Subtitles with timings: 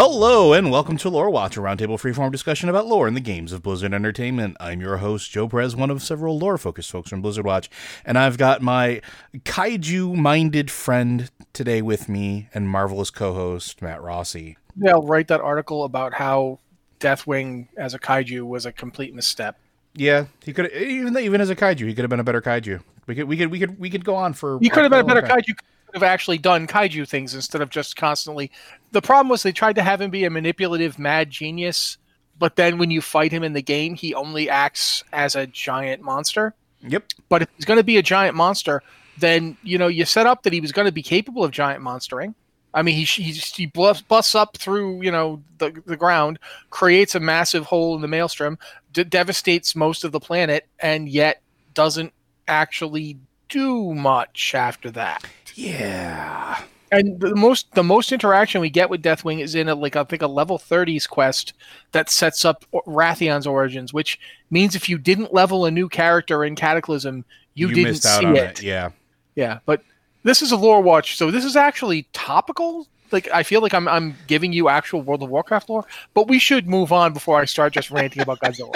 [0.00, 3.50] Hello, and welcome to Lore Watch, a roundtable freeform discussion about lore in the games
[3.50, 4.56] of Blizzard Entertainment.
[4.60, 7.68] I'm your host, Joe Perez, one of several lore focused folks from Blizzard Watch,
[8.04, 9.02] and I've got my
[9.38, 14.56] kaiju minded friend today with me and marvelous co host, Matt Rossi.
[14.80, 16.60] Yeah, I'll write that article about how
[17.00, 19.58] Deathwing as a kaiju was a complete misstep.
[19.94, 22.80] Yeah, he could even even as a kaiju, he could have been a better kaiju.
[23.08, 24.60] We could we could we could we could go on for.
[24.60, 25.58] He could have been a better kaiju.
[25.88, 28.50] Could have actually done kaiju things instead of just constantly.
[28.92, 31.96] The problem was they tried to have him be a manipulative mad genius,
[32.38, 36.02] but then when you fight him in the game, he only acts as a giant
[36.02, 36.54] monster.
[36.82, 37.04] Yep.
[37.28, 38.82] But if he's going to be a giant monster,
[39.18, 41.82] then you know you set up that he was going to be capable of giant
[41.82, 42.34] monstering.
[42.74, 46.38] I mean, he he, he busts up through you know the the ground,
[46.70, 48.58] creates a massive hole in the maelstrom,
[48.92, 51.40] d- devastates most of the planet, and yet
[51.74, 52.12] doesn't
[52.46, 55.24] actually do much after that.
[55.58, 56.62] Yeah.
[56.92, 60.04] And the most the most interaction we get with Deathwing is in a like I
[60.04, 61.52] think a level 30s quest
[61.92, 64.20] that sets up Wrathion's origins, which
[64.50, 68.36] means if you didn't level a new character in Cataclysm, you, You didn't see it.
[68.36, 68.62] it.
[68.62, 68.90] Yeah.
[69.34, 69.82] Yeah, but
[70.22, 72.86] this is a lore watch, so this is actually topical.
[73.10, 76.38] Like I feel like I'm I'm giving you actual World of Warcraft lore, but we
[76.38, 78.74] should move on before I start just ranting about Godzilla.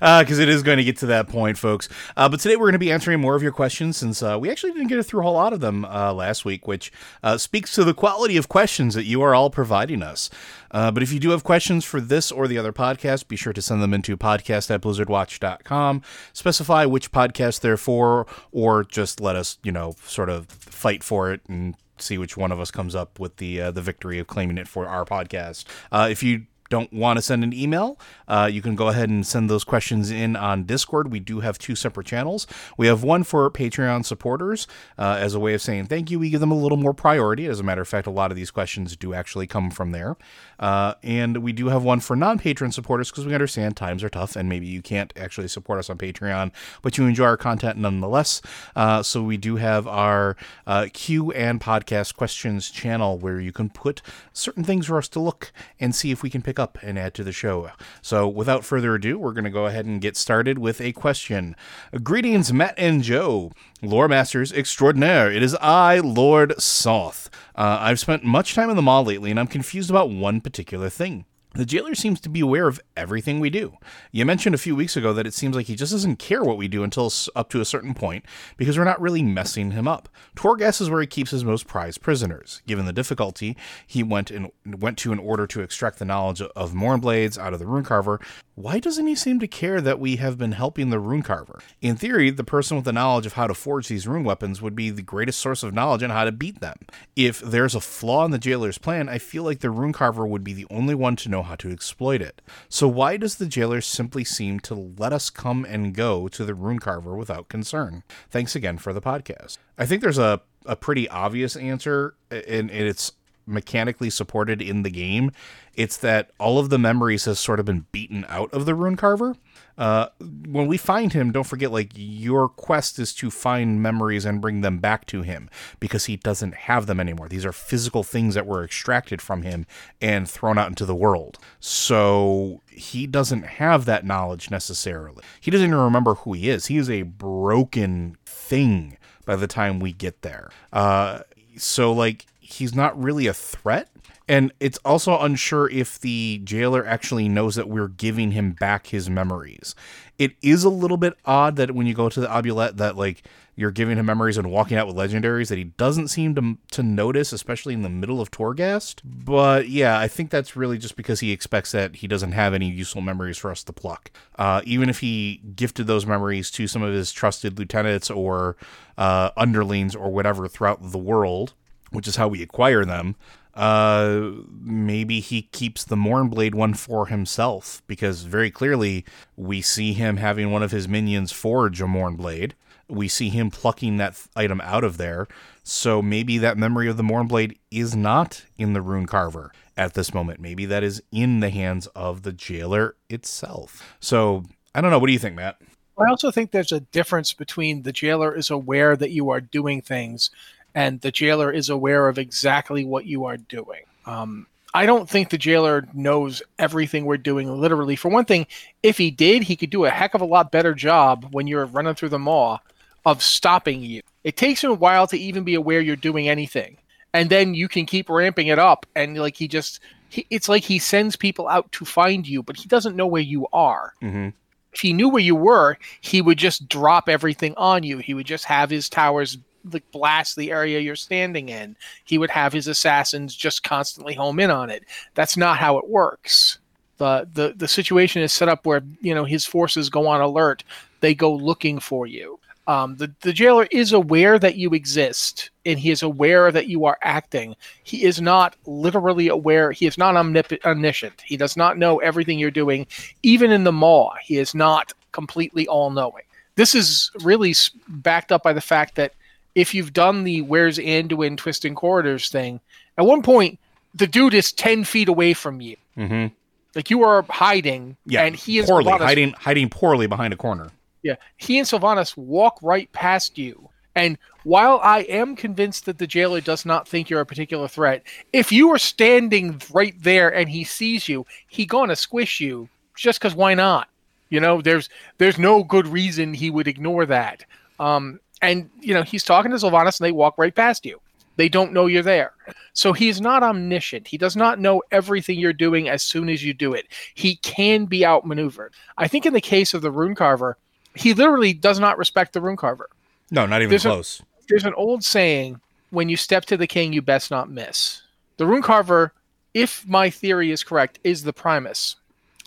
[0.00, 1.88] Because it is going to get to that point, folks.
[2.16, 4.50] Uh, but today we're going to be answering more of your questions since uh, we
[4.50, 7.74] actually didn't get through a whole lot of them uh, last week, which uh, speaks
[7.74, 10.30] to the quality of questions that you are all providing us.
[10.70, 13.52] Uh, but if you do have questions for this or the other podcast, be sure
[13.52, 16.02] to send them into podcast at blizzardwatch.com.
[16.32, 21.32] Specify which podcast they're for, or just let us, you know, sort of fight for
[21.32, 24.26] it and see which one of us comes up with the uh, the victory of
[24.26, 25.64] claiming it for our podcast.
[25.90, 29.26] Uh, if you don't want to send an email, uh, you can go ahead and
[29.26, 31.10] send those questions in on Discord.
[31.10, 32.46] We do have two separate channels.
[32.76, 34.66] We have one for Patreon supporters
[34.98, 36.18] uh, as a way of saying thank you.
[36.18, 37.46] We give them a little more priority.
[37.46, 40.16] As a matter of fact, a lot of these questions do actually come from there.
[40.58, 44.08] Uh, and we do have one for non patron supporters because we understand times are
[44.08, 46.52] tough and maybe you can't actually support us on Patreon,
[46.82, 48.42] but you enjoy our content nonetheless.
[48.74, 50.36] Uh, so we do have our
[50.66, 54.02] uh, Q and podcast questions channel where you can put
[54.32, 57.14] certain things for us to look and see if we can pick up and add
[57.14, 57.70] to the show.
[58.02, 61.56] So without further ado, we're going to go ahead and get started with a question.
[62.02, 63.52] Greetings, Matt and Joe.
[63.80, 65.30] Lore Masters Extraordinaire.
[65.30, 67.30] It is I, Lord Soth.
[67.54, 70.88] Uh, I've spent much time in the Maw lately, and I'm confused about one particular
[70.88, 71.24] thing.
[71.54, 73.78] The jailer seems to be aware of everything we do.
[74.12, 76.58] You mentioned a few weeks ago that it seems like he just doesn't care what
[76.58, 78.26] we do until up to a certain point
[78.58, 80.10] because we're not really messing him up.
[80.36, 82.60] Torghast is where he keeps his most prized prisoners.
[82.66, 86.74] Given the difficulty he went in, went to in order to extract the knowledge of
[86.74, 88.22] Mornblades out of the Runecarver,
[88.54, 91.60] why doesn't he seem to care that we have been helping the Runecarver?
[91.80, 94.74] In theory, the person with the knowledge of how to forge these rune weapons would
[94.74, 96.76] be the greatest source of knowledge on how to beat them.
[97.16, 100.52] If there's a flaw in the jailer's plan, I feel like the Runecarver would be
[100.52, 102.40] the only one to know how to exploit it.
[102.68, 106.54] So why does the jailer simply seem to let us come and go to the
[106.54, 108.02] rune carver without concern?
[108.30, 109.58] Thanks again for the podcast.
[109.76, 113.12] I think there's a, a pretty obvious answer, and, and it's
[113.46, 115.32] mechanically supported in the game.
[115.74, 118.96] It's that all of the memories has sort of been beaten out of the rune
[118.96, 119.36] carver.
[119.78, 120.08] Uh,
[120.48, 124.60] when we find him, don't forget, like, your quest is to find memories and bring
[124.60, 127.28] them back to him because he doesn't have them anymore.
[127.28, 129.66] These are physical things that were extracted from him
[130.00, 131.38] and thrown out into the world.
[131.60, 135.22] So he doesn't have that knowledge necessarily.
[135.40, 136.66] He doesn't even remember who he is.
[136.66, 140.50] He is a broken thing by the time we get there.
[140.72, 141.20] Uh,
[141.56, 143.88] so, like, he's not really a threat.
[144.28, 149.08] And it's also unsure if the jailer actually knows that we're giving him back his
[149.08, 149.74] memories.
[150.18, 153.22] It is a little bit odd that when you go to the Amulet that like
[153.56, 156.82] you're giving him memories and walking out with legendaries that he doesn't seem to to
[156.82, 159.00] notice, especially in the middle of Torghast.
[159.04, 162.70] But yeah, I think that's really just because he expects that he doesn't have any
[162.70, 164.10] useful memories for us to pluck.
[164.36, 168.56] Uh, even if he gifted those memories to some of his trusted lieutenants or
[168.96, 171.54] uh, underlings or whatever throughout the world,
[171.90, 173.16] which is how we acquire them.
[173.58, 179.04] Uh, maybe he keeps the Mornblade one for himself because very clearly
[179.36, 182.52] we see him having one of his minions forge a Mornblade.
[182.88, 185.26] We see him plucking that item out of there.
[185.64, 190.14] So maybe that memory of the Mornblade is not in the Rune Carver at this
[190.14, 190.38] moment.
[190.38, 193.96] Maybe that is in the hands of the jailer itself.
[193.98, 195.00] So I don't know.
[195.00, 195.60] What do you think, Matt?
[195.98, 199.82] I also think there's a difference between the jailer is aware that you are doing
[199.82, 200.30] things
[200.78, 203.82] and the jailer is aware of exactly what you are doing.
[204.06, 207.96] Um, I don't think the jailer knows everything we're doing literally.
[207.96, 208.46] For one thing,
[208.84, 211.66] if he did, he could do a heck of a lot better job when you're
[211.66, 212.58] running through the Maw
[213.04, 214.02] of stopping you.
[214.22, 216.76] It takes him a while to even be aware you're doing anything.
[217.12, 219.80] And then you can keep ramping it up and like he just
[220.10, 223.20] he, it's like he sends people out to find you, but he doesn't know where
[223.20, 223.94] you are.
[224.00, 224.28] Mm-hmm.
[224.72, 227.98] If he knew where you were, he would just drop everything on you.
[227.98, 229.38] He would just have his towers
[229.72, 231.76] like blast the area you're standing in.
[232.04, 234.84] He would have his assassins just constantly home in on it.
[235.14, 236.58] That's not how it works.
[236.98, 240.64] The the the situation is set up where you know his forces go on alert.
[241.00, 242.38] They go looking for you.
[242.68, 246.84] Um, the, the jailer is aware that you exist and he is aware that you
[246.84, 247.56] are acting.
[247.82, 249.72] He is not literally aware.
[249.72, 251.22] He is not omnip- omniscient.
[251.24, 252.86] He does not know everything you're doing.
[253.22, 256.24] Even in the maw, he is not completely all knowing.
[256.56, 257.54] This is really
[257.88, 259.14] backed up by the fact that
[259.58, 262.60] if you've done the where's Anduin twisting corridors thing,
[262.96, 263.58] at one point,
[263.94, 265.76] the dude is 10 feet away from you.
[265.96, 266.34] Mm-hmm.
[266.74, 270.68] Like you are hiding, Yeah, and he is poorly hiding hiding poorly behind a corner.
[271.02, 273.68] yeah, he and Sylvanas walk right past you.
[273.96, 278.04] And while I am convinced that the jailer does not think you're a particular threat,
[278.32, 283.18] if you are standing right there and he sees you, he gonna squish you just
[283.18, 283.88] because why not?
[284.30, 287.44] You know, there's there's no good reason he would ignore that.
[287.80, 291.00] Um, and you know, he's talking to Sylvanas and they walk right past you.
[291.36, 292.32] They don't know you're there.
[292.72, 294.08] So he's not omniscient.
[294.08, 296.86] He does not know everything you're doing as soon as you do it.
[297.14, 298.74] He can be outmaneuvered.
[298.96, 300.58] I think in the case of the rune carver,
[300.96, 302.88] he literally does not respect the rune carver.
[303.30, 304.22] No, not even There's a- close.
[304.48, 305.60] There's an old saying
[305.90, 308.02] when you step to the king, you best not miss.
[308.36, 309.12] The rune carver,
[309.54, 311.96] if my theory is correct, is the Primus.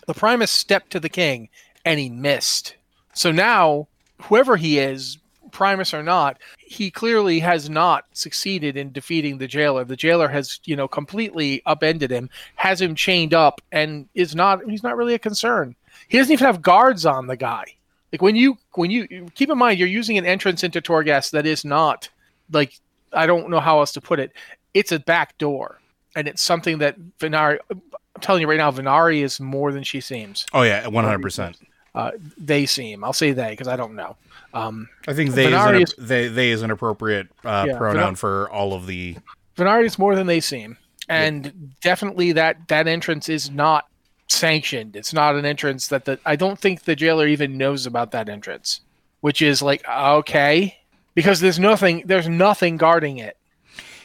[0.06, 1.48] The Primus stepped to the king
[1.84, 2.74] and he missed.
[3.14, 3.88] So now,
[4.22, 5.18] whoever he is,
[5.52, 9.84] Primus or not, he clearly has not succeeded in defeating the jailer.
[9.84, 14.64] The jailer has, you know, completely upended him, has him chained up, and is not
[14.68, 15.76] he's not really a concern.
[16.08, 17.64] He doesn't even have guards on the guy.
[18.12, 21.46] Like when you when you keep in mind you're using an entrance into Torghast that
[21.46, 22.08] is not
[22.50, 22.78] like
[23.12, 24.32] I don't know how else to put it.
[24.74, 25.80] It's a back door,
[26.16, 27.58] and it's something that Venari.
[27.70, 30.46] I'm telling you right now, Venari is more than she seems.
[30.52, 31.56] Oh yeah, one hundred percent.
[31.94, 33.04] Uh, they seem.
[33.04, 34.16] I'll say they because I don't know.
[34.54, 38.14] Um, I think they is, an, is- they they is an appropriate uh, Yeah, pronoun
[38.16, 39.16] for all of the.
[39.56, 40.78] Venari is more than they seem,
[41.08, 43.86] and definitely that that entrance is not
[44.28, 44.96] sanctioned.
[44.96, 48.28] It's not an entrance that the I don't think the jailer even knows about that
[48.28, 48.80] entrance,
[49.20, 50.78] which is like okay
[51.14, 53.36] because there's nothing there's nothing guarding it.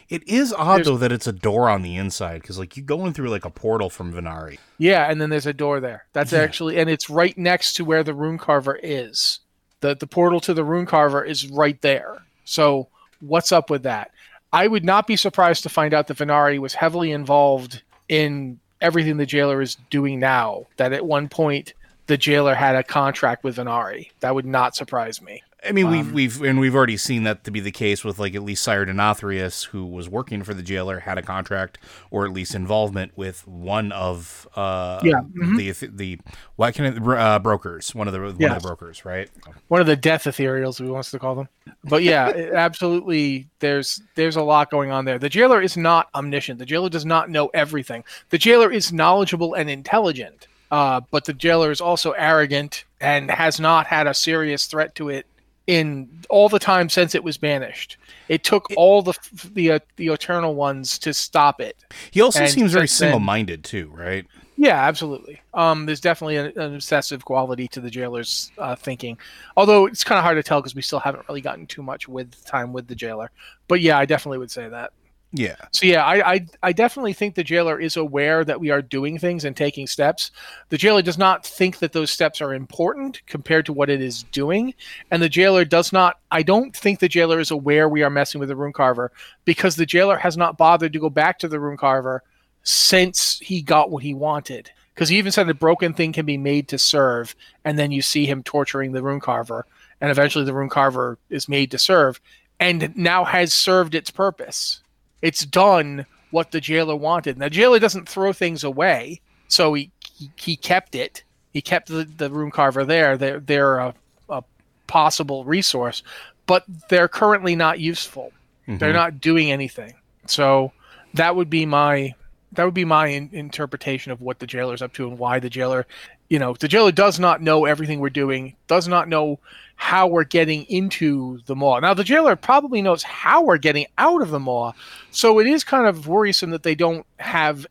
[0.09, 2.85] It is odd There's- though that it's a door on the inside because like you're
[2.85, 4.57] going through like a portal from Venari.
[4.77, 6.05] Yeah, and then there's a door there.
[6.13, 6.39] That's Yeah.
[6.39, 9.39] actually and it's right next to where the rune carver is.
[9.81, 12.19] The the portal to the rune carver is right there.
[12.45, 12.87] So
[13.19, 14.11] what's up with that?
[14.53, 19.17] I would not be surprised to find out that Venari was heavily involved in everything
[19.17, 20.67] the jailer is doing now.
[20.77, 21.73] That at one point
[22.05, 24.11] the jailer had a contract with Venari.
[24.21, 25.43] That would not surprise me.
[25.65, 28.19] I mean, we've Um, we've and we've already seen that to be the case with
[28.19, 31.79] like at least Sire Denathrius, who was working for the jailer, had a contract
[32.11, 35.57] or at least involvement with one of uh Yeah, mhm.
[35.57, 36.19] the the
[36.57, 39.29] what can it, uh, brokers, one of the one of the brokers, right?
[39.67, 41.49] one of the death ethereals we wants to call them.
[41.83, 45.17] But yeah it- absolutely there's there's a lot going on there.
[45.17, 46.59] The jailer is not omniscient.
[46.59, 48.03] The jailer does not know everything.
[48.29, 53.59] The jailer is knowledgeable and intelligent uh, but the jailer is also arrogant and has
[53.59, 55.25] not had a serious threat to it
[55.67, 57.97] in all the time since it was banished
[58.29, 59.13] it took all the
[59.53, 61.77] the uh, the eternal ones to stop it
[62.11, 64.25] He also And seems very single-minded too, right?
[64.59, 65.39] yeah, absolutely.
[65.53, 69.17] Um, there's definitely an, an obsessive quality to the jailer's uh, thinking,
[69.55, 72.07] although it's kind of hard to tell because we still haven't really gotten too much
[72.07, 73.29] with time with the jailer.
[73.67, 74.93] But yeah, I definitely would say that.
[75.33, 75.57] Yeah.
[75.71, 79.19] So yeah, I, I I definitely think the jailer is aware that we are doing
[79.19, 80.31] things and taking steps.
[80.69, 84.23] The jailer does not think that those steps are important compared to what it is
[84.23, 84.73] doing,
[85.11, 86.19] and the jailer does not.
[86.31, 89.11] I don't think the jailer is aware we are messing with the rune carver
[89.43, 92.23] because the jailer has not bothered to go back to the rune carver
[92.63, 94.71] since he got what he wanted.
[94.95, 98.01] Because he even said a broken thing can be made to serve, and then you
[98.01, 99.65] see him torturing the rune carver,
[99.99, 102.21] and eventually the rune carver is made to serve,
[102.61, 104.81] and now has served its purpose
[105.21, 107.37] it's done what the jailer wanted.
[107.37, 111.23] Now, the jailer doesn't throw things away, so he he, he kept it.
[111.53, 113.17] He kept the, the rune carver there.
[113.17, 113.93] They're they're a,
[114.29, 114.43] a
[114.87, 116.03] possible resource,
[116.45, 118.31] but they're currently not useful.
[118.67, 118.93] They're Mhm.
[118.93, 119.93] not doing anything.
[120.25, 120.73] So
[121.13, 122.13] that would be my
[122.53, 125.49] that would be my in, interpretation of what the jailer's up to and why the
[125.49, 125.85] jailer,
[126.29, 129.39] you know, the jailer does not know everything we're doing, does not know
[129.79, 131.79] how we're getting into the maw.
[131.79, 134.73] Now the jailer probably knows how we're getting out of the maw,
[135.11, 137.65] so it is kind of worrisome that they don't have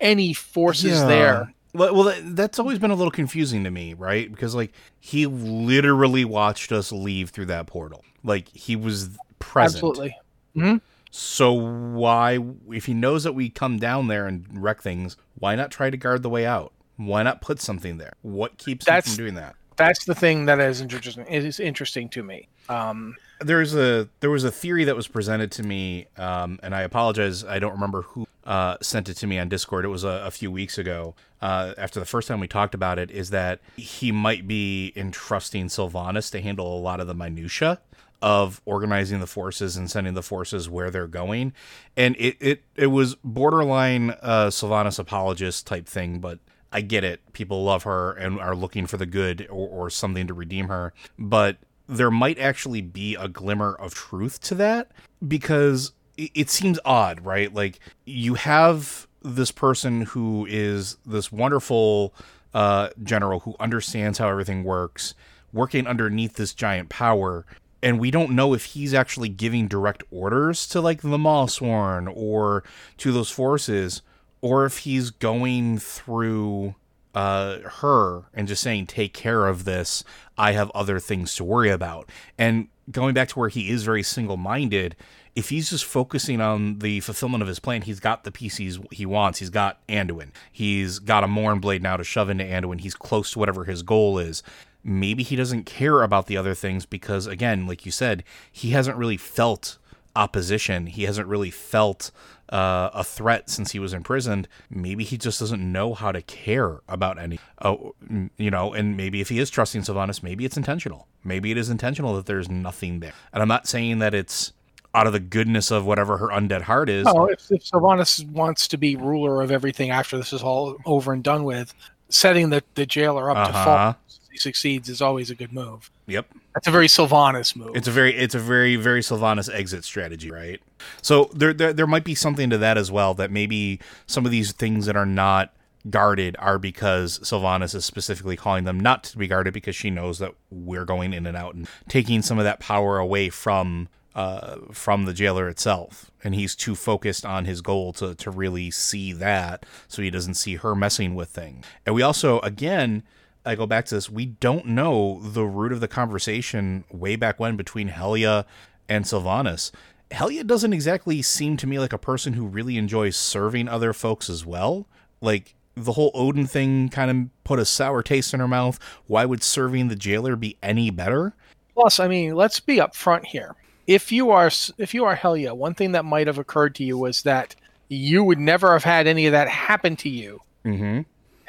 [0.00, 1.06] any forces Yeah.
[1.06, 1.54] there.
[1.74, 4.30] Well, well, that's always been a little confusing to me, right?
[4.30, 8.04] Because like he literally watched us leave through that portal.
[8.22, 9.76] Like he was present.
[9.76, 10.16] Absolutely.
[10.54, 10.76] Mm-hmm.
[11.10, 12.38] So why,
[12.70, 15.96] if he knows that we come down there and wreck things, why not try to
[15.96, 16.72] guard the way out?
[16.96, 18.12] Why not put something there?
[18.22, 19.54] What keeps him from doing that?
[19.76, 21.26] That's the thing that is interesting.
[21.26, 22.48] Is interesting to me.
[22.68, 26.82] Um, there's a there was a theory that was presented to me, um, and I
[26.82, 29.84] apologize, I don't remember who uh, sent it to me on Discord.
[29.84, 31.14] It was a, a few weeks ago.
[31.40, 35.66] Uh, after the first time we talked about it, is that he might be entrusting
[35.66, 37.80] Sylvanas to handle a lot of the minutia
[38.20, 41.52] of organizing the forces and sending the forces where they're going,
[41.96, 46.38] and it it it was borderline uh, Sylvanas apologist type thing, but.
[46.72, 47.20] I get it.
[47.32, 50.92] People love her and are looking for the good or, or something to redeem her.
[51.18, 54.90] But there might actually be a glimmer of truth to that
[55.26, 57.52] because it, seems odd, right?
[57.52, 62.14] Like you have this person who is this wonderful
[62.54, 65.14] uh, general who understands how everything works,
[65.52, 67.46] working underneath this giant power.
[67.82, 72.62] And we don't know if he's actually giving direct orders to like the Mawsworn or
[72.98, 74.02] to those forces,
[74.42, 76.74] or if he's going through
[77.14, 80.04] uh, her and just saying, "Take care of this.
[80.36, 84.02] I have other things to worry about." And going back to where he is very
[84.02, 84.96] single-minded,
[85.34, 89.06] if he's just focusing on the fulfillment of his plan, he's got the pieces he
[89.06, 89.38] wants.
[89.38, 90.30] He's got Anduin.
[90.50, 92.80] He's got a Morn blade now to shove into Anduin.
[92.80, 94.42] He's close to whatever his goal is.
[94.84, 98.96] Maybe he doesn't care about the other things because, again, like you said, he hasn't
[98.96, 99.78] really felt
[100.16, 100.86] opposition.
[100.86, 102.10] He hasn't really felt
[102.52, 104.46] uh, a threat since he was imprisoned.
[104.70, 107.40] Maybe he just doesn't know how to care about any.
[107.62, 107.94] Oh,
[108.36, 111.08] you know, and maybe if he is trusting Sylvanas, maybe it's intentional.
[111.24, 113.12] Maybe it is intentional that there's nothing there.
[113.32, 114.52] And I'm not saying that it's
[114.94, 117.06] out of the goodness of whatever her undead heart is.
[117.06, 121.14] no, if, if Sylvanas wants to be ruler of everything after this is all over
[121.14, 121.72] and done with,
[122.10, 123.64] setting the, the jailer up to Uh-huh.
[123.64, 123.96] fall
[124.30, 125.90] he succeeds is always a good move.
[126.06, 126.26] Yep.
[126.54, 127.74] That's a very Sylvanas move.
[127.76, 130.60] It's a very it's a very very Sylvanas exit strategy, right?
[131.00, 134.32] So there, there there might be something to that as well that maybe some of
[134.32, 135.54] these things that are not
[135.90, 140.18] guarded are because Sylvanas is specifically calling them not to be guarded because she knows
[140.18, 144.56] that we're going in and out and taking some of that power away from uh,
[144.72, 149.12] from the jailer itself, and he's too focused on his goal to to really see
[149.14, 151.64] that, so he doesn't see her messing with things.
[151.86, 153.02] And we also, again,
[153.44, 154.08] I go back to this.
[154.08, 158.44] We don't know the root of the conversation way back when between Helya
[158.88, 159.72] and Sylvanas.
[160.10, 164.28] Helya doesn't exactly seem to me like a person who really enjoys serving other folks
[164.28, 164.86] as well.
[165.20, 168.78] Like the whole Odin thing kind of put a sour taste in her mouth.
[169.06, 171.34] Why would serving the jailer be any better?
[171.74, 173.54] Plus, I mean, let's be upfront here.
[173.86, 176.96] If you are if you are Helya, one thing that might have occurred to you
[176.98, 177.56] was that
[177.88, 181.00] you would never have had any of that happen to you Mm-hmm.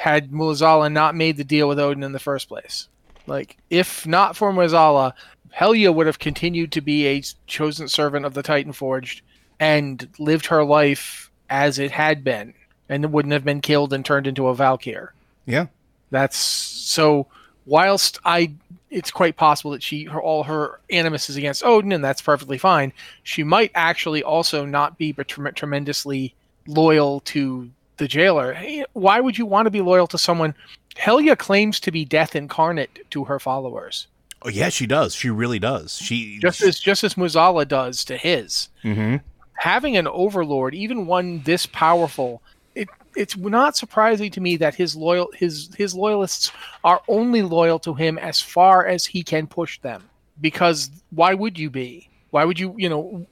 [0.03, 2.89] Had Mueh'zala not made the deal with Odin in the first place.
[3.25, 5.13] Like, if not for Mueh'zala,
[5.57, 9.21] Helya would have continued to be a chosen servant of the Titan Forged
[9.61, 12.53] and lived her life as it had been,
[12.89, 15.13] and wouldn't have been killed and turned into a Valkyr.
[15.45, 15.67] Yeah.
[16.11, 17.27] That's so.
[17.65, 18.51] Whilst I,
[18.89, 22.57] it's quite possible that she, her, all her animus is against Odin, and that's perfectly
[22.57, 22.91] fine.
[23.23, 26.35] She might actually also not be but tremendously
[26.67, 28.53] loyal to the jailer.
[28.53, 30.55] Hey, Why would you want to be loyal to someone?
[30.95, 34.07] Helya claims to be death incarnate to her followers,
[34.45, 35.15] Oh yeah, she does.
[35.15, 35.95] She really does.
[35.95, 38.69] She just as just as Mueh'zala does to his.
[38.81, 39.17] hmm
[39.59, 42.41] having an overlord, even one this powerful,
[42.75, 46.51] it it's not surprising to me that his loyal his his loyalists
[46.83, 50.03] are only loyal to him as far as he can push them.
[50.41, 52.09] Because why would you be?
[52.31, 53.25] Why would you you know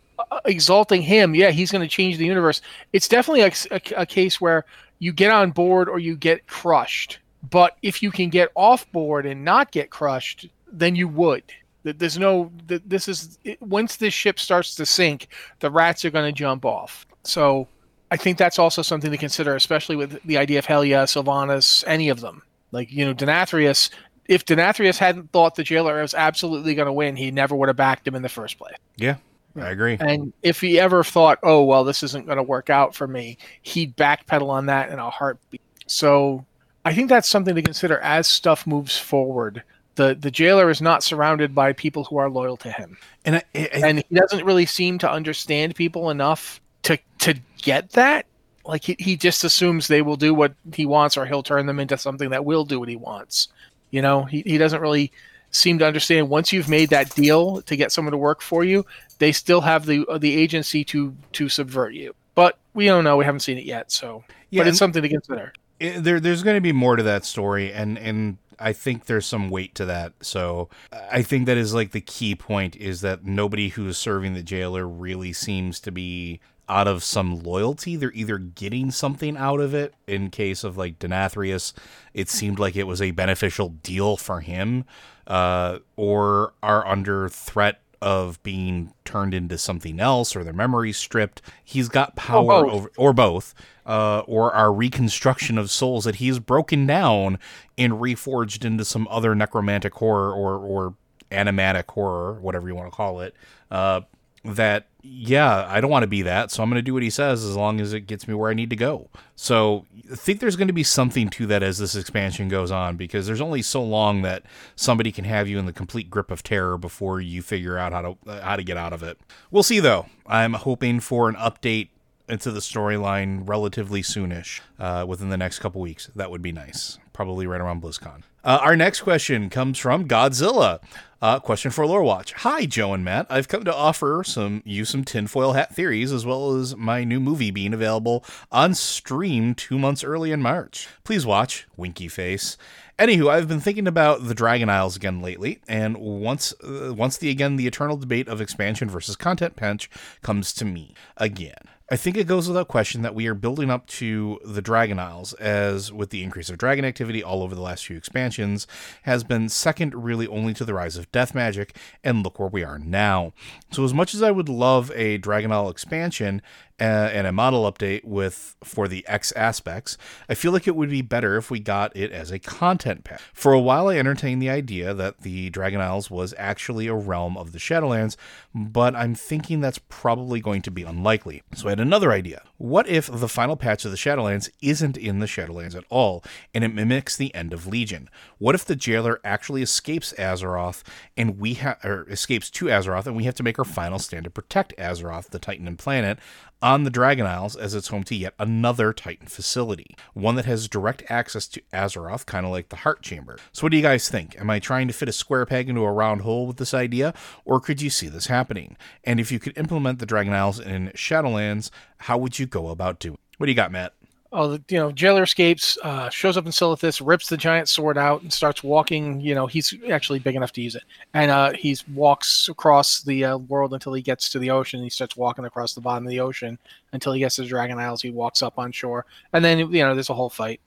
[0.46, 1.36] exalting him?
[1.36, 2.62] Yeah, he's going to change the universe.
[2.94, 4.66] It's definitely a, a, a case where
[5.00, 7.20] you get on board or you get crushed.
[7.50, 11.44] But if you can get off board and not get crushed, then you would.
[11.84, 16.38] There's no this is once this ship starts to sink, the rats are going to
[16.38, 17.08] jump off.
[17.24, 17.68] So
[18.12, 22.10] I think that's also something to consider, especially with the idea of Helya, Sylvanas, any
[22.10, 22.44] of them.
[22.72, 23.90] Like you know, Denathrius.
[24.28, 27.75] If Denathrius hadn't thought the jailer was absolutely going to win, he never would have
[27.75, 28.75] backed him in the first place.
[28.96, 29.16] Yeah,
[29.55, 29.98] I agree.
[30.00, 33.38] And if he ever thought, "Oh well, this isn't going to work out for me,"
[33.62, 35.62] he'd backpedal on that in a heartbeat.
[35.88, 36.46] So
[36.86, 39.63] I think that's something to consider as stuff moves forward.
[39.96, 43.43] The the jailer is not surrounded by people who are loyal to him, And I,
[43.53, 48.25] I, and he doesn't really seem to understand people enough to to get that.
[48.65, 51.79] Like he, he just assumes they will do what he wants, or he'll turn them
[51.79, 53.50] into something that will do what he wants.
[53.89, 55.12] You know, he, he doesn't really
[55.51, 58.86] seem to understand once you've made that deal to get someone to work for you,
[59.22, 62.16] they still have the the agency to to subvert you.
[62.36, 63.92] But we don't know; we haven't seen it yet.
[63.92, 65.54] So, yeah, but it's something to consider.
[65.80, 69.25] it- there there's going to be more to that story and and I think there's
[69.25, 70.13] some weight to that.
[70.22, 70.70] So
[71.12, 74.88] I think that is like the key point is that nobody who's serving the jailer
[74.88, 77.96] really seems to be out of some loyalty.
[77.96, 79.96] They're either getting something out of it.
[80.08, 81.74] In case of like Denathrius,
[82.13, 84.86] it seemed like it was a beneficial deal for him,
[85.28, 91.41] uh, or are under threat of being turned into something else or their memory stripped.
[91.63, 93.53] He's got power or over or both,
[93.86, 97.38] uh, or our reconstruction of souls that he's broken down
[97.77, 100.96] and reforged into some other necromantic horror or or
[101.31, 103.36] animatic horror, whatever you want to call it.
[103.70, 104.01] Uh,
[104.44, 107.10] that yeah, I don't want to be that, so I'm going to do what he
[107.10, 109.10] says as long as it gets me where I need to go.
[109.36, 112.98] So I think there's going to be something to that as this expansion goes on
[112.98, 114.44] because there's only so long that
[114.76, 118.02] somebody can have you in the complete grip of terror before you figure out how
[118.02, 119.20] to uh, how to get out of it.
[119.50, 120.06] We'll see though.
[120.28, 121.90] I'm hoping for an update
[122.30, 126.10] into the storyline relatively soonish, uh, within the next couple weeks.
[126.16, 126.98] That would be nice.
[127.12, 128.24] Probably right around BlizzCon.
[128.44, 130.80] Uh, our next question comes from Godzilla.
[131.22, 132.34] Uh, question for Lore Watch.
[132.34, 133.28] Hi, Joe and Matt.
[133.30, 137.20] I've come to offer some you some tinfoil hat theories as well as my new
[137.20, 140.88] movie being available on stream two months early in March.
[141.04, 141.68] Please watch.
[141.78, 142.58] Winky face.
[142.98, 147.30] Anywho, I've been thinking about the Dragon Isles again lately, and once uh, once the
[147.30, 149.88] again the eternal debate of expansion versus content pinch
[150.24, 151.70] comes to me again.
[151.92, 155.34] I think it goes without question that we are building up to the Dragon Isles,
[155.34, 158.66] as with the increase of dragon activity all over the last few expansions,
[159.02, 162.64] has been second really only to the rise of death magic, and look where we
[162.64, 163.34] are now.
[163.72, 166.42] So, as much as I would love a Dragon Isle expansion,
[166.82, 169.98] and a model update with for the X aspects,
[170.28, 173.22] I feel like it would be better if we got it as a content pack.
[173.34, 177.38] For a while, I entertained the idea that the Dragon Isles was actually a realm
[177.38, 178.16] of the Shadowlands,
[178.54, 181.44] but I'm thinking that's probably going to be unlikely.
[181.56, 182.42] So I had another idea.
[182.58, 186.24] What if the final patch of the Shadowlands isn't in the Shadowlands at all,
[186.54, 188.10] and it mimics the end of Legion?
[188.38, 190.84] What if the jailer actually escapes Azeroth
[191.16, 194.24] and we have or escapes to Azeroth and we have to make our final stand
[194.25, 196.20] to protect Azeroth, the Titan and planet,
[196.62, 200.68] on the Dragon Isles as it's home to yet another Titan facility, one that has
[200.68, 203.38] direct access to Azeroth, kind of like the Heart Chamber.
[203.52, 204.40] So, what do you guys think?
[204.40, 207.14] Am I trying to fit a square peg into a round hole with this idea,
[207.46, 208.78] or could you see this happening?
[209.04, 213.00] And if you could implement the Dragon Isles in Shadowlands, how would you go about
[213.00, 213.18] doing?
[213.38, 213.94] What do you got, Matt?
[214.31, 218.22] Oh, you know, jailer escapes, uh, shows up in Silithus, rips the giant sword out,
[218.22, 219.20] and starts walking.
[219.20, 223.25] You know, he's actually big enough to use it, and uh, he walks across the
[223.25, 224.81] uh, world until he gets to the ocean.
[224.83, 226.57] He starts walking across the bottom of the ocean
[226.94, 228.01] until he gets to the Dragon Isles.
[228.01, 230.61] He walks up on shore, and then you know, there's a whole fight.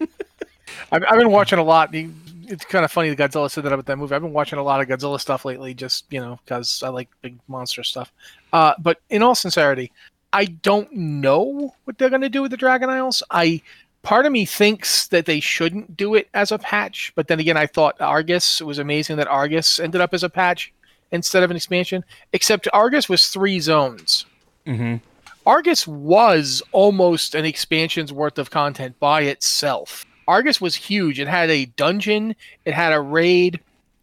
[0.92, 1.90] I've, I've, been watching a lot.
[1.94, 4.14] It's kind of funny that Godzilla said that about that movie.
[4.14, 7.08] I've been watching a lot of Godzilla stuff lately, just you know, because I like
[7.22, 8.12] big monster stuff.
[8.52, 9.92] Uh, but in all sincerity,
[10.32, 13.22] I don't know what they're going to do with the Dragon Isles.
[13.30, 13.62] I
[14.02, 17.56] part of me thinks that they shouldn't do it as a patch, but then again,
[17.56, 18.60] I thought Argus.
[18.60, 20.72] It was amazing that Argus ended up as a patch
[21.10, 22.04] instead of an expansion.
[22.32, 24.26] Except Argus was three zones.
[24.66, 24.96] Mm-hmm.
[25.46, 30.04] Argus was almost an expansion's worth of content by itself.
[30.28, 31.20] Argus was huge.
[31.20, 32.34] It had a dungeon.
[32.64, 33.60] It had a raid.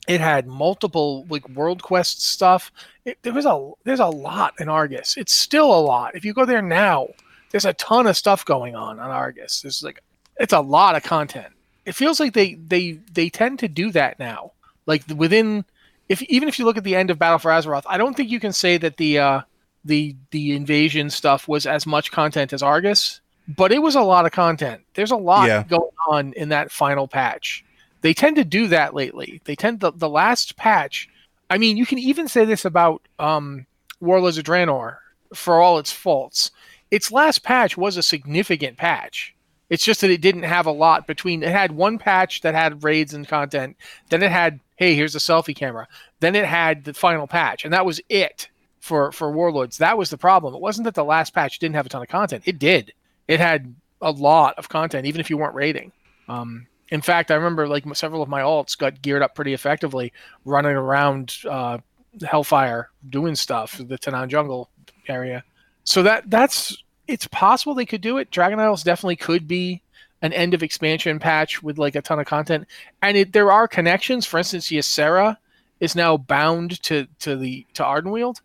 [0.08, 2.72] It had multiple like world quest stuff.
[3.06, 5.16] It, there was a there's a lot in Argus.
[5.18, 6.16] It's still a lot.
[6.16, 7.08] If you go there now,
[7.52, 9.62] there's a ton of stuff going on on Argus.
[9.62, 10.02] There's like
[10.38, 11.54] it's a lot of content.
[11.86, 14.52] It feels like they they they tend to do that now.
[14.86, 15.64] Like within
[16.10, 18.30] if even if you look at the end of Battle for Azeroth, I don't think
[18.30, 19.42] you can say that the uh
[19.86, 24.26] the the invasion stuff was as much content as Argus, but it was a lot
[24.26, 24.82] of content.
[24.96, 25.64] There's a lot yeah.
[25.64, 27.64] going on in that final patch
[28.04, 29.42] they tend to do that lately.
[29.46, 31.10] They tend to, the last patch.
[31.50, 33.66] I mean, you can even say this about um,
[34.02, 34.98] Warlords of Draenor
[35.34, 36.52] for all its faults.
[36.92, 39.34] Its last patch was a significant patch.
[39.70, 41.42] It's just that it didn't have a lot between.
[41.42, 43.78] It had one patch that had raids and content.
[44.10, 45.88] Then it had, hey, here's a selfie camera.
[46.20, 48.50] Then it had the final patch, and that was it
[48.82, 49.78] for for Warlords.
[49.78, 50.54] That was the problem.
[50.54, 52.44] It wasn't that the last patch didn't have a ton of content.
[52.46, 52.94] It did.
[53.30, 55.94] It had a lot of content, even if you weren't raiding.
[56.28, 60.14] Um, in fact, I remember like several of my alts got geared up pretty effectively,
[60.46, 61.80] running around uh,
[62.22, 64.70] Hellfire doing stuff, the Tanaan Jungle
[65.08, 65.44] area.
[65.86, 68.30] So that that's it's possible they could do it.
[68.30, 69.82] Dragon Isles definitely could be
[70.22, 72.68] an end of expansion patch with like a ton of content,
[73.02, 74.28] and it, there are connections.
[74.28, 75.38] For instance, Ysera
[75.80, 78.40] is now bound to to the to Ardenweald,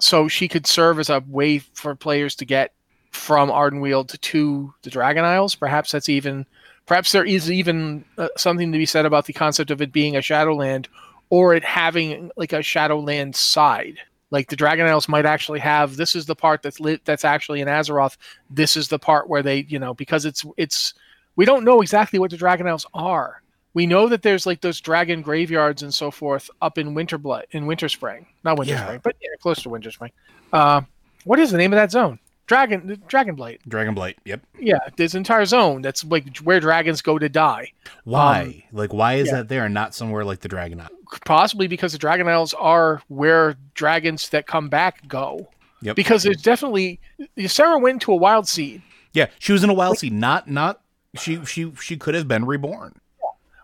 [0.00, 2.72] so she could serve as a way for players to get
[3.12, 5.54] from Ardenweald to the Dragon Isles.
[5.54, 6.46] Perhaps that's even
[6.86, 10.16] Perhaps there is even uh, something to be said about the concept of it being
[10.16, 10.88] a Shadowland
[11.30, 13.98] or it having like a Shadowland side.
[14.30, 17.60] Like the Dragon Isles might actually have this is the part that's lit that's actually
[17.60, 18.16] in Azeroth.
[18.50, 20.94] This is the part where they, you know, because it's it's
[21.36, 23.42] we don't know exactly what the Dragon Isles are.
[23.74, 27.64] We know that there's like those dragon graveyards and so forth up in Winterblight in
[27.64, 28.98] Winterspring, not Winterspring, Yeah.
[29.02, 30.10] but yeah, close to Winterspring.
[30.52, 30.82] Uh,
[31.24, 32.18] what is the name of that zone?
[32.46, 33.58] Dragon Dragonblight.
[33.68, 34.16] Dragonblight.
[34.24, 34.42] Yep.
[34.58, 37.72] Yeah, this entire zone that's like where dragons go to die.
[38.04, 38.64] Why?
[38.72, 39.40] like, why is Um, yeah.
[39.42, 40.88] that there and not somewhere like the Dragon Isle?
[41.24, 45.48] Possibly because the Dragon Isles are where dragons that come back go.
[45.82, 45.96] Yep.
[45.96, 47.00] Because there's definitely
[47.36, 50.12] Ysera went to a wild seed, Yeah, she was in a wild seed.
[50.12, 50.80] Not, not.
[51.16, 52.94] She, she, she could have been reborn.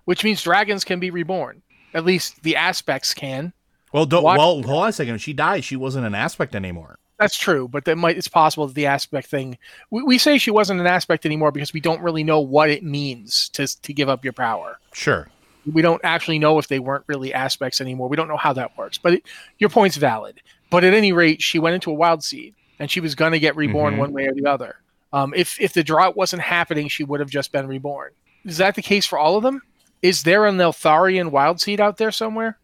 [0.04, 1.62] which means dragons can be reborn.
[1.94, 3.52] At least the aspects can.
[3.92, 4.22] Well, don't.
[4.22, 5.18] Why- Well, hold on a second.
[5.18, 5.64] She died.
[5.64, 6.98] She wasn't an aspect anymore.
[7.18, 9.58] That's true, but that might it's possible that the aspect thing
[9.90, 12.82] we, we say she wasn't an aspect anymore because we don't really know what it
[12.84, 14.78] means to to give up your power.
[14.92, 15.28] Sure.
[15.72, 18.08] We don't actually know if they weren't really aspects anymore.
[18.08, 18.96] We don't know how that works.
[18.98, 19.26] But it,
[19.58, 20.40] your point's valid.
[20.70, 23.38] But at any rate, she went into a wild seed and she was going to
[23.40, 23.98] get reborn Mhm.
[23.98, 24.76] one way or the other.
[25.12, 28.12] Um, if if the drought wasn't happening, she would have just been reborn.
[28.44, 29.62] Is that the case for all of them?
[30.02, 32.58] Is there an Eltharian wild seed out there somewhere?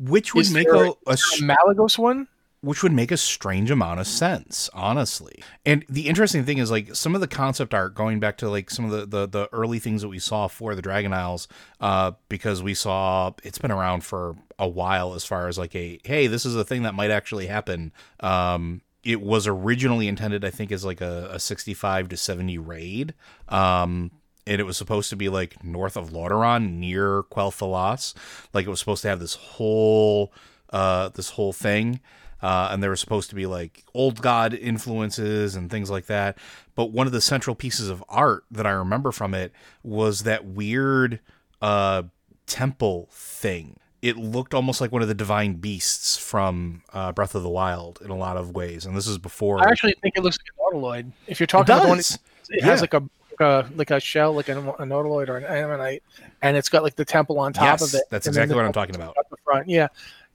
[0.00, 2.26] Which would Is make a, a A Malygos one?
[2.60, 5.42] Which would make a strange amount of sense, honestly.
[5.64, 8.70] And the interesting thing is like some of the concept art going back to like
[8.70, 11.48] some of the the, the early things that we saw for the Dragon Isles,
[11.80, 16.00] uh, because we saw it's been around for a while as far as like a
[16.04, 17.92] hey, this is a thing that might actually happen.
[18.20, 23.14] Um it was originally intended, I think, as like a, a 65 to 70 raid.
[23.48, 24.10] Um,
[24.46, 28.14] and it was supposed to be like north of Lordaeron, near Quel'Thalas.
[28.52, 30.32] Like it was supposed to have this whole,
[30.70, 32.00] uh, this whole thing.
[32.40, 36.38] Uh, and there were supposed to be like old god influences and things like that.
[36.74, 40.44] But one of the central pieces of art that I remember from it was that
[40.44, 41.20] weird
[41.60, 42.04] uh,
[42.46, 43.78] temple thing.
[44.00, 47.98] It looked almost like one of the divine beasts from uh, Breath of the Wild
[48.04, 48.86] in a lot of ways.
[48.86, 49.60] And this is before.
[49.60, 51.12] I actually think it looks like an Nautiloid.
[51.26, 54.34] If you're talking about the one, it has like a, like a like a shell,
[54.34, 56.04] like a, a Nautiloid or an Ammonite,
[56.42, 58.04] and it's got like the temple on top Yes, of it.
[58.08, 59.16] that's exactly what I'm talking about.
[59.30, 59.88] The front, yeah,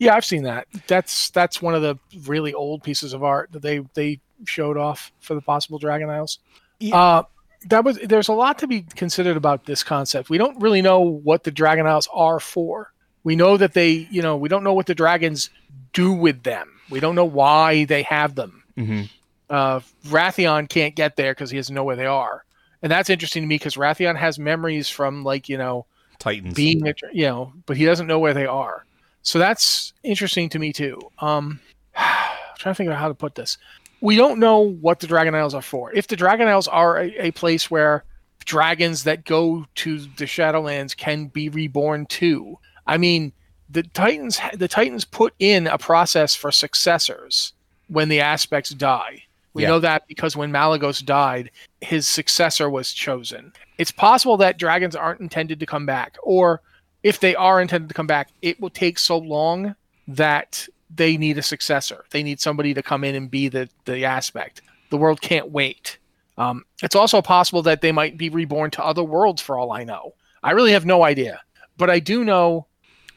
[0.04, 0.68] yeah, I've seen that.
[0.88, 5.12] That's that's one of the really old pieces of art that they they showed off
[5.20, 6.40] for the possible Dragon Isles.
[6.80, 6.96] Yeah.
[6.96, 7.24] Uh,
[7.70, 10.30] that was there's a lot to be considered about this concept.
[10.30, 12.92] We don't really know what the Dragon Isles are for.
[13.24, 15.50] We know that they, you know, we don't know what the dragons
[15.94, 16.70] do with them.
[16.90, 19.04] We don't know why they have them hmm
[19.50, 22.44] uh, Wrathion can't get there because he doesn't know where they are,
[22.82, 25.86] and that's interesting to me because Wrathion has memories from like you know
[26.18, 26.56] Titans.
[26.56, 28.86] being a, you know, but he doesn't know where they are.
[29.24, 31.00] So that's interesting to me too.
[31.20, 31.60] Um,
[31.98, 33.58] I'm trying to figure out how to put this.
[34.02, 35.92] We don't know what the Dragon Isles are for.
[35.94, 38.04] If the Dragon Isles are a, a place where
[38.46, 43.32] dragons that go to the Shadowlands can be reborn too, I mean,
[43.70, 47.54] the Titans the Titans put in a process for successors
[47.88, 49.24] when the aspects die.
[49.54, 49.70] We Yeah.
[49.70, 51.50] know that because when Malygos died,
[51.82, 53.54] his successor was chosen.
[53.78, 56.62] It's possible that dragons aren't intended to come back, or
[57.04, 59.76] if they are intended to come back, it will take so long
[60.08, 62.06] that they need a successor.
[62.12, 64.62] They need somebody to come in and be the, the aspect.
[64.90, 65.98] The world can't wait.
[66.38, 69.84] Um, it's also possible that they might be reborn to other worlds for all I
[69.84, 70.14] know.
[70.42, 71.42] I really have no idea.
[71.78, 72.68] But I do know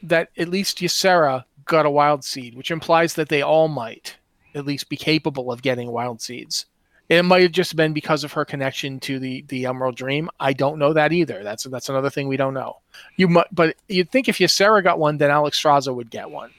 [0.03, 4.17] that at least Ysera got a wild seed, which implies that they all might
[4.55, 6.65] at least be capable of getting wild seeds.
[7.09, 10.29] It might have just been because of her connection to the the Emerald Dream.
[10.39, 11.41] I don't know that either.
[11.43, 12.77] That's that's another thing we don't know.
[13.15, 16.51] You might, but you'd think if Ysera got one, then Alexstrasza would get one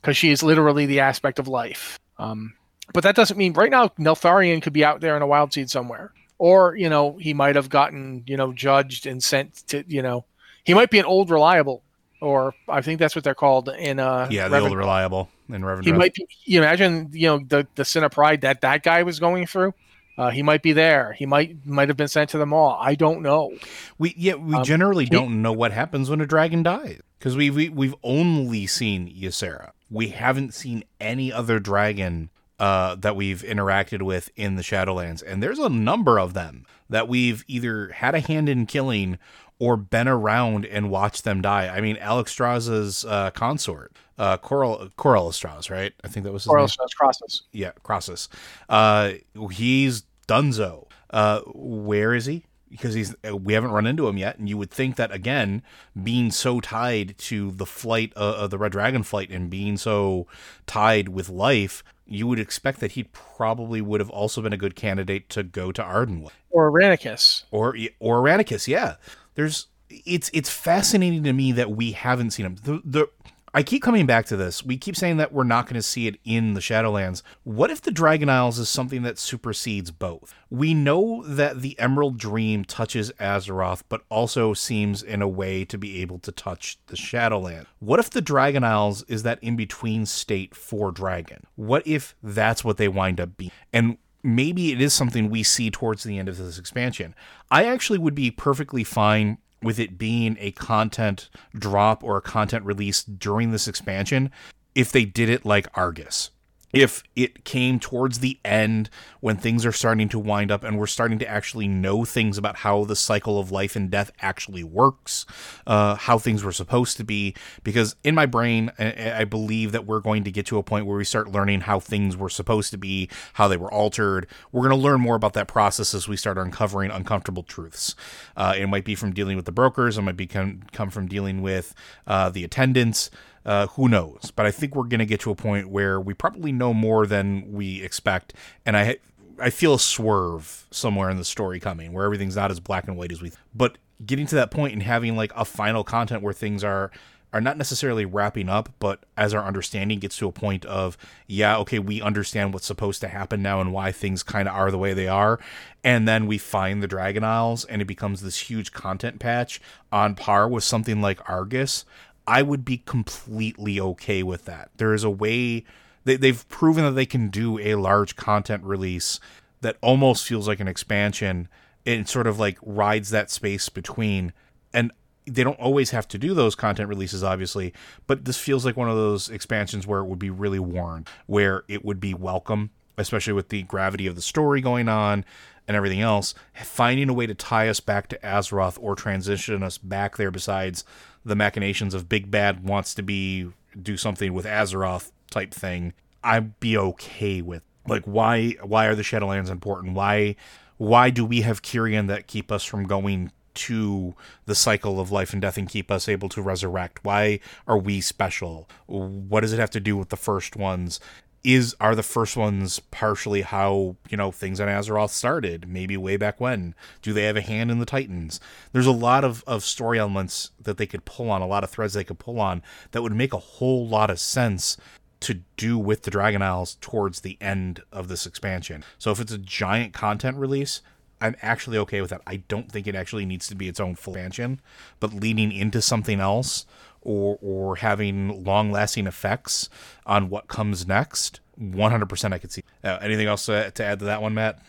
[0.00, 1.98] because she is literally the aspect of life.
[2.18, 2.54] Um,
[2.92, 5.68] but that doesn't mean right now Neltharion could be out there in a wild seed
[5.68, 10.02] somewhere, or you know he might have gotten you know judged and sent to you
[10.02, 10.24] know
[10.64, 11.82] he might be an old reliable,
[12.20, 15.82] or I think that's what they're called in uh Yeah, the Revan- old reliable in
[15.82, 16.26] he might be.
[16.44, 19.74] You imagine, you know, the the sin of pride that that guy was going through.
[20.18, 21.14] Uh, he might be there.
[21.14, 22.78] He might might have been sent to the Maw.
[22.78, 23.56] I don't know.
[23.98, 27.48] We yeah, we Um, generally don't know what happens when a dragon dies because we,
[27.50, 29.70] we we've only seen Ysera.
[29.90, 35.42] We haven't seen any other dragon uh, that we've interacted with in the Shadowlands, and
[35.42, 39.18] there's a number of them that we've either had a hand in killing
[39.58, 41.68] or been around and watched them die.
[41.68, 45.92] I mean, Alexstrasza's uh, consort, uh, Coral Korialstrasz, right?
[46.04, 47.42] I think that was his else that's crosses.
[47.52, 48.28] yeah, Krasus.
[48.68, 49.12] Uh,
[49.50, 50.86] he's Dunzo.
[51.10, 52.44] Uh, where is he?
[52.70, 55.62] Because he's uh, we haven't run into him yet, and you would think that again,
[56.00, 60.28] being so tied to the flight uh, of the Red Dragon flight and being so
[60.66, 64.76] tied with life, you would expect that he probably would have also been a good
[64.76, 67.42] candidate to go to Ardenweald Or Ranicus.
[67.50, 68.68] or or Ranicus.
[68.68, 68.96] Yeah,
[69.34, 72.56] there's it's it's fascinating to me that we haven't seen him.
[72.62, 73.08] The the
[73.52, 74.64] I keep coming back to this.
[74.64, 77.22] We keep saying that we're not going to see it in the Shadowlands.
[77.42, 80.34] What if the Dragon Isles is something that supersedes both?
[80.50, 85.76] We know that the Emerald Dream touches Azeroth, but also seems in a way to
[85.76, 87.66] be able to touch the Shadowland.
[87.80, 91.44] What if the Dragon Isles is that in between state for Dragon?
[91.56, 93.50] What if that's what they wind up being?
[93.72, 97.16] And maybe it is something we see towards the end of this expansion.
[97.50, 102.64] I actually would be perfectly fine with it being a content drop or a content
[102.64, 104.30] release during this expansion
[104.74, 106.30] if they did it like Argus
[106.72, 108.88] if it came towards the end
[109.20, 112.56] when things are starting to wind up and we're starting to actually know things about
[112.56, 115.26] how the cycle of life and death actually works,
[115.66, 117.34] uh, how things were supposed to be.
[117.62, 120.86] Because in my brain, I, I believe that we're going to get to a point
[120.86, 124.26] where we start learning how things were supposed to be, how they were altered.
[124.52, 127.94] We're going to learn more about that process as we start uncovering uncomfortable truths.
[128.36, 131.08] Uh, it might be from dealing with the brokers, it might be come, come from
[131.08, 131.74] dealing with
[132.06, 133.10] uh, the attendants.
[133.44, 134.32] Uh, who knows?
[134.34, 137.06] But I think we're going to get to a point where we probably know more
[137.06, 138.34] than we expect,
[138.66, 138.98] and I
[139.40, 142.96] I feel a swerve somewhere in the story coming where everything's not as black and
[142.96, 143.30] white as we.
[143.30, 146.90] Th- but getting to that point and having like a final content where things are
[147.32, 150.98] are not necessarily wrapping up, but as our understanding gets to a point of,
[151.28, 154.70] yeah, okay, we understand what's supposed to happen now and why things kind of are
[154.70, 155.38] the way they are.
[155.84, 159.60] And then we find the Dragon Isles and it becomes this huge content patch
[159.92, 161.84] on par with something like Argus.
[162.30, 164.70] I would be completely okay with that.
[164.76, 165.64] There is a way
[166.04, 169.18] they, they've proven that they can do a large content release
[169.62, 171.48] that almost feels like an expansion.
[171.84, 174.32] It sort of like rides that space between.
[174.72, 174.92] And
[175.26, 177.74] they don't always have to do those content releases, obviously,
[178.06, 181.64] but this feels like one of those expansions where it would be really worn, where
[181.66, 185.24] it would be welcome, especially with the gravity of the story going on
[185.68, 186.34] and everything else.
[186.54, 190.84] Finding a way to tie us back to Azeroth or transition us back there besides
[191.24, 195.92] the machinations of Big Bad wants to be do something with Azeroth type thing,
[196.24, 197.62] I'd be okay with.
[197.86, 199.94] Like why why are the Shadowlands important?
[199.94, 200.36] Why
[200.76, 204.14] why do we have Kyrian that keep us from going to
[204.46, 207.00] the cycle of life and death and keep us able to resurrect?
[207.02, 208.68] Why are we special?
[208.86, 211.00] What does it have to do with the first ones?
[211.42, 216.16] Is are the first ones partially how you know things on Azeroth started maybe way
[216.16, 216.74] back when.
[217.02, 218.40] Do they have a hand in the Titans?
[218.72, 221.70] There's a lot of, of story elements that they could pull on a lot of
[221.70, 224.76] threads they could pull on that would make a whole lot of sense
[225.20, 228.84] to do with the Dragon Isles towards the end of this expansion.
[228.98, 230.80] So if it's a giant content release
[231.20, 232.22] I'm actually okay with that.
[232.26, 234.60] I don't think it actually needs to be its own full expansion,
[235.00, 236.66] but leading into something else
[237.02, 239.68] or or having long lasting effects
[240.06, 242.64] on what comes next, 100% I could see.
[242.84, 244.60] Uh, anything else to, to add to that one, Matt?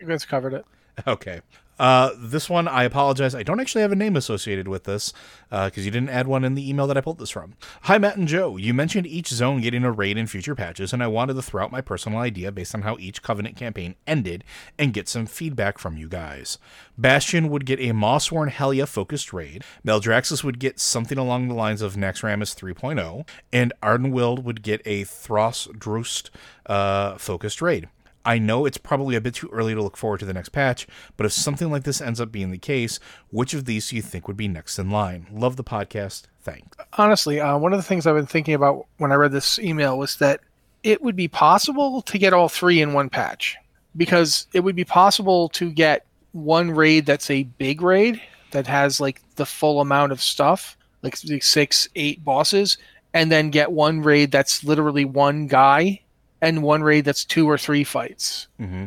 [0.00, 0.64] You guys covered it.
[1.08, 1.40] Okay.
[1.78, 3.34] Uh, this one, I apologize.
[3.34, 5.12] I don't actually have a name associated with this
[5.50, 7.54] because uh, you didn't add one in the email that I pulled this from.
[7.82, 8.56] Hi, Matt and Joe.
[8.56, 11.64] You mentioned each zone getting a raid in future patches, and I wanted to throw
[11.64, 14.44] out my personal idea based on how each Covenant campaign ended
[14.78, 16.58] and get some feedback from you guys.
[16.96, 21.82] Bastion would get a Mawsworn Helya focused raid, Maldraxxus would get something along the lines
[21.82, 26.30] of Naxxramas 3.0, and Ardenweald would get a Thros Drust
[26.66, 27.88] uh, focused raid.
[28.24, 30.86] I know it's probably a bit too early to look forward to the next patch,
[31.16, 32.98] but if something like this ends up being the case,
[33.30, 35.26] which of these do you think would be next in line?
[35.30, 36.24] Love the podcast.
[36.42, 36.76] Thanks.
[36.94, 39.98] Honestly, uh, one of the things I've been thinking about when I read this email
[39.98, 40.40] was that
[40.82, 43.56] it would be possible to get all three in one patch
[43.96, 49.00] because it would be possible to get one raid that's a big raid that has
[49.00, 52.76] like the full amount of stuff, like six, eight bosses,
[53.12, 56.00] and then get one raid that's literally one guy
[56.40, 58.48] and one raid that's two or three fights.
[58.60, 58.86] Mm-hmm.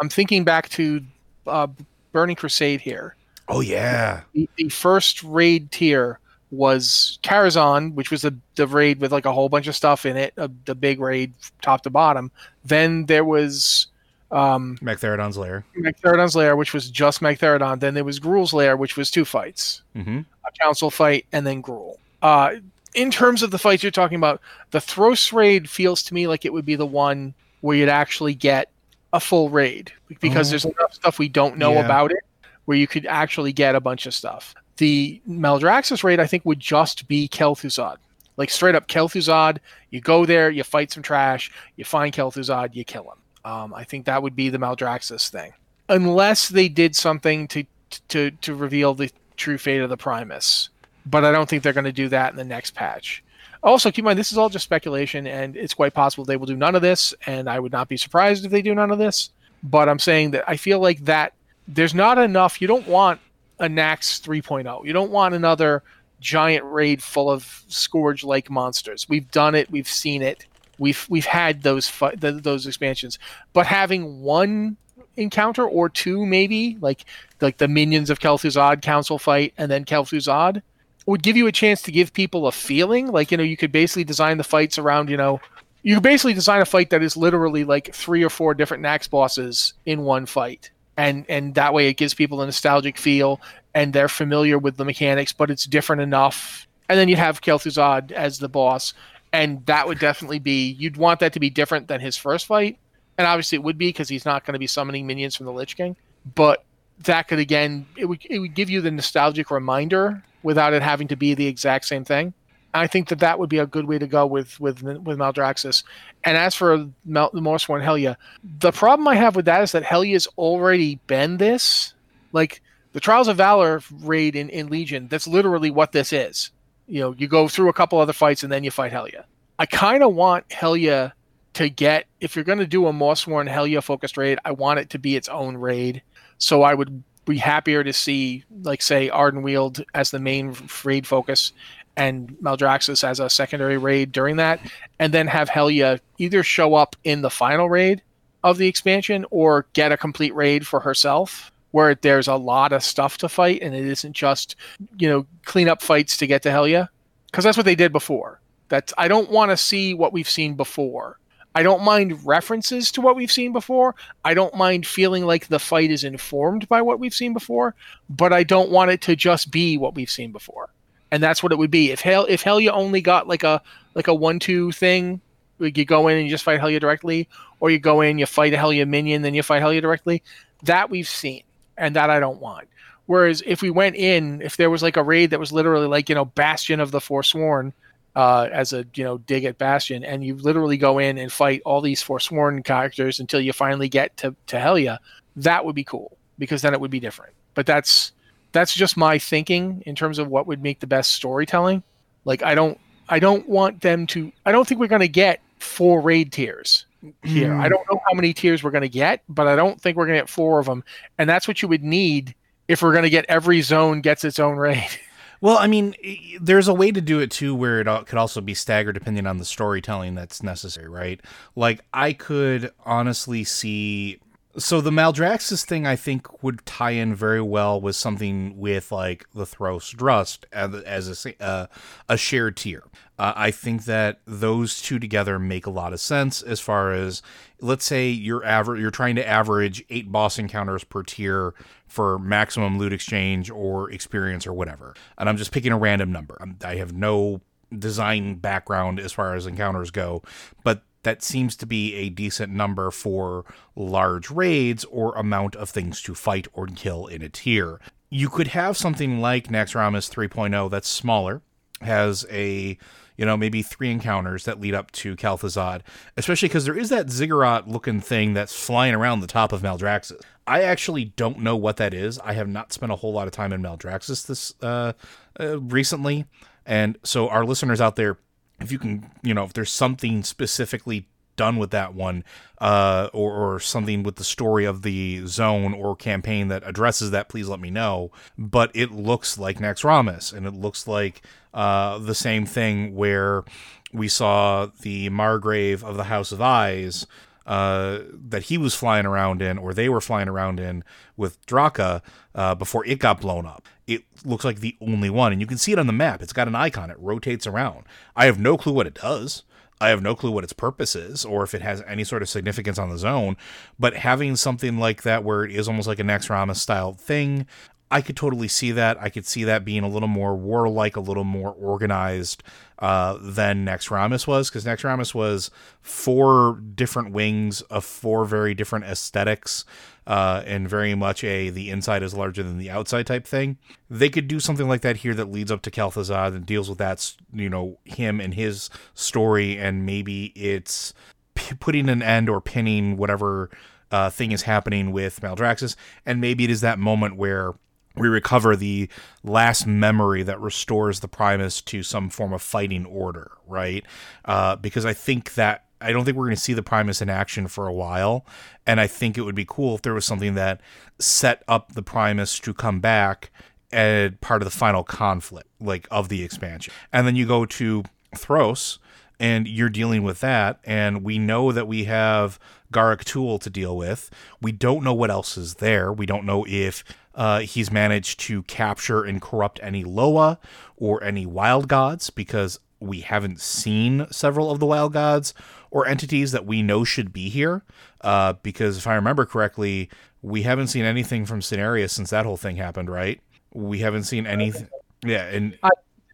[0.00, 1.02] I'm thinking back to
[1.46, 1.68] uh,
[2.12, 3.16] Burning Crusade here.
[3.48, 6.18] Oh yeah, the, the, first raid tier
[6.50, 10.16] was Karazhan, which was the, the raid with like a whole bunch of stuff in
[10.16, 11.32] it, uh, the big raid
[11.62, 12.30] top to bottom.
[12.64, 13.86] Then there was
[14.30, 15.64] um, Magtheridon's Lair.
[15.76, 17.80] Magtheridon's Lair, which was just Magtheridon.
[17.80, 20.20] Then there was Gruul's Lair, which was two fights, mm-hmm.
[20.46, 21.96] a council fight, and then Gruul.
[22.20, 22.56] Uh,
[22.94, 26.44] in terms of the fights you're talking about, the Thros raid feels to me like
[26.44, 28.70] it would be the one where you'd actually get
[29.12, 30.50] a full raid because oh.
[30.50, 31.84] there's enough stuff we don't know yeah.
[31.84, 32.24] about it
[32.66, 34.54] where you could actually get a bunch of stuff.
[34.76, 37.96] The Maldraxxus raid, I think, would just be Kel'Thuzad.
[38.36, 39.58] Like straight up Kel'Thuzad,
[39.90, 43.50] you go there, you fight some trash, you find Kel'Thuzad, you kill him.
[43.50, 45.52] Um, I think that would be the Maldraxxus thing,
[45.88, 47.64] unless they did something to
[48.08, 50.68] to to reveal the true fate of the Primus
[51.10, 53.22] but I don't think they're going to do that in the next patch.
[53.62, 56.46] Also, keep in mind this is all just speculation, and it's quite possible they will
[56.46, 58.98] do none of this, and I would not be surprised if they do none of
[58.98, 59.30] this.
[59.62, 61.32] But I'm saying that I feel like that
[61.66, 62.60] there's not enough.
[62.60, 63.20] You don't want
[63.58, 64.84] a Naxx 3.0.
[64.84, 65.82] You don't want another
[66.20, 69.08] giant raid full of scourge like monsters.
[69.08, 69.70] We've done it.
[69.70, 70.46] We've seen it.
[70.78, 73.18] We've we've had those fu- those expansions,
[73.52, 74.76] but having one
[75.16, 77.04] encounter or two maybe like
[77.40, 80.62] like the minions of Kel'Thuzad council fight and then Kel'Thuzad
[81.10, 83.06] would give you a chance to give people a feeling.
[83.08, 85.40] Like you know you could basically design the fights around you know
[85.82, 89.08] you could basically design a fight that is literally like three or four different Naxx
[89.08, 90.70] bosses in one fight.
[90.96, 93.40] And and that way it gives people a nostalgic feel
[93.74, 96.66] and they're familiar with the mechanics but it's different enough.
[96.90, 98.92] And then you'd have Kel'Thuzad as the boss
[99.32, 102.78] and that would definitely be you'd want that to be different than his first fight.
[103.16, 105.52] And obviously it would be because he's not going to be summoning minions from the
[105.52, 105.96] Lich King.
[106.34, 106.64] But
[107.04, 111.08] that could again, it would it would give you the nostalgic reminder without it having
[111.08, 112.32] to be the exact same thing.
[112.74, 115.84] I think that that would be a good way to go with with with Maldraxxus.
[116.24, 118.16] And as for Mal- the Mawsworn Helya,
[118.60, 121.94] the problem I have with that is that Helya's already been this.
[122.32, 122.60] Like
[122.92, 126.50] the Trials of Valor raid in, in Legion, that's literally what this is.
[126.86, 129.24] You know, you go through a couple other fights and then you fight Helya.
[129.58, 131.12] I kind of want Helya
[131.54, 134.90] to get if you're going to do a Mawsworn Helya focused raid, I want it
[134.90, 136.02] to be its own raid.
[136.38, 141.52] So I would be happier to see, like, say, Ardenweald as the main raid focus
[141.96, 144.60] and Maldraxxus as a secondary raid during that,
[144.98, 148.02] and then have Helya either show up in the final raid
[148.44, 152.82] of the expansion or get a complete raid for herself where there's a lot of
[152.82, 154.56] stuff to fight and it isn't just,
[154.96, 156.88] you know, clean up fights to get to Helya.
[157.26, 158.40] Because that's what they did before.
[158.68, 161.18] That's I don't want to see what we've seen before.
[161.58, 163.96] I don't mind references to what we've seen before.
[164.24, 167.74] I don't mind feeling like the fight is informed by what we've seen before,
[168.08, 170.68] but I don't want it to just be what we've seen before.
[171.10, 171.90] And that's what it would be.
[171.90, 173.60] If Hell if Helya only got like a
[173.94, 175.20] like a one two thing,
[175.58, 178.26] like you go in and you just fight Helya directly, or you go in, you
[178.26, 180.22] fight a Helya minion, then you fight Helya directly,
[180.62, 181.42] that we've seen.
[181.76, 182.68] And that I don't want.
[183.06, 186.08] Whereas if we went in, if there was like a raid that was literally like,
[186.08, 187.72] you know, Bastion of the Forsworn,
[188.18, 191.62] uh, as a you know dig at Bastion, and you literally go in and fight
[191.64, 194.98] all these Forsworn characters until you finally get to to Helya.
[195.36, 197.32] That would be cool because then it would be different.
[197.54, 198.10] But that's
[198.50, 201.84] that's just my thinking in terms of what would make the best storytelling.
[202.24, 202.76] Like I don't
[203.08, 204.32] I don't want them to.
[204.44, 206.86] I don't think we're going to get four raid tiers
[207.22, 207.50] here.
[207.52, 207.60] Mm.
[207.60, 210.06] I don't know how many tiers we're going to get, but I don't think we're
[210.06, 210.82] going to get four of them.
[211.18, 212.34] And that's what you would need
[212.66, 214.88] if we're going to get every zone gets its own raid.
[215.40, 215.94] Well, I mean,
[216.40, 219.38] there's a way to do it too where it could also be staggered depending on
[219.38, 221.20] the storytelling that's necessary, right?
[221.54, 224.20] Like, I could honestly see.
[224.56, 229.26] So, the Maldraxxus thing, I think, would tie in very well with something with, like,
[229.32, 231.66] the Thros Drust as, a, uh,
[232.08, 232.82] a shared tier.
[233.20, 237.22] Uh, I think that those two together make a lot of sense as far as,
[237.60, 241.54] let's say, you're, aver- you're trying to average eight boss encounters per tier
[241.88, 244.94] for maximum loot exchange or experience or whatever.
[245.16, 246.36] And I'm just picking a random number.
[246.40, 247.40] I'm, have no
[247.76, 250.22] design background as far as encounters go,
[250.64, 253.44] but that seems to be a decent number for
[253.76, 257.80] large raids or amount of things to fight or kill in a tier.
[258.10, 261.42] You could have something like Naxxramas 3.0 that's smaller,
[261.80, 262.78] has a
[263.18, 265.82] you know, maybe three encounters that lead up to Kel'Thuzad,
[266.16, 270.20] especially because there is that ziggurat looking thing that's flying around the top of Maldraxxus.
[270.46, 272.18] I actually don't know what that is.
[272.20, 274.92] I have not spent a whole lot of time in Maldraxxus this uh,
[275.38, 276.24] uh, recently,
[276.64, 278.18] and so our listeners out there,
[278.60, 282.22] if you can, you know, if there's something specifically done with that one,
[282.58, 287.30] uh, or, or something with the story of the zone or campaign that addresses that,
[287.30, 288.10] please let me know.
[288.36, 291.22] But it looks like Naxxramas, and it looks like
[291.54, 293.44] uh, the same thing where
[293.92, 297.06] we saw the Margrave of the House of Eyes.
[297.46, 300.84] Uh, that he was flying around in, or they were flying around in
[301.16, 302.02] with Draka
[302.34, 303.66] uh, before it got blown up.
[303.86, 306.20] It looks like the only one, and you can see it on the map.
[306.20, 307.84] It's got an icon, it rotates around.
[308.14, 309.44] I have no clue what it does.
[309.80, 312.28] I have no clue what its purpose is or if it has any sort of
[312.28, 313.36] significance on the zone.
[313.78, 317.46] But having something like that where it is almost like a Naxxramas style thing,
[317.90, 319.00] I could totally see that.
[319.00, 322.42] I could see that being a little more warlike, a little more organized
[322.80, 329.64] uh, than Naxxramas was, because Naxxramas was four different wings of four very different aesthetics
[330.08, 333.58] uh, and very much a the inside is larger than the outside type thing.
[333.90, 336.78] They could do something like that here that leads up to Kel'Thuzad and deals with
[336.78, 340.94] that, you know, him and his story, and maybe it's
[341.34, 343.50] p- putting an end or pinning whatever
[343.90, 347.52] uh, thing is happening with Maldraxxus, and maybe it is that moment where
[347.94, 348.88] we recover the
[349.22, 353.84] last memory that restores the Primus to some form of fighting order, right?
[354.24, 357.08] Uh, because I think that I don't think we're going to see the Primus in
[357.08, 358.26] action for a while.
[358.66, 360.60] And I think it would be cool if there was something that
[360.98, 363.30] set up the Primus to come back
[363.70, 366.72] and part of the final conflict, like of the expansion.
[366.92, 367.84] And then you go to
[368.16, 368.78] Thros,
[369.20, 370.60] and you're dealing with that.
[370.64, 372.38] And we know that we have
[372.72, 374.10] Gorak Tul to deal with.
[374.40, 375.92] We don't know what else is there.
[375.92, 380.38] We don't know if uh, he's managed to capture and corrupt any Loa
[380.76, 385.34] or any wild gods because we haven't seen several of the wild gods
[385.70, 387.62] or entities that we know should be here.
[388.00, 389.90] Uh, because if I remember correctly,
[390.22, 393.20] we haven't seen anything from Cenarius since that whole thing happened, right?
[393.52, 394.68] We haven't seen anything.
[395.04, 395.70] Yeah, and I,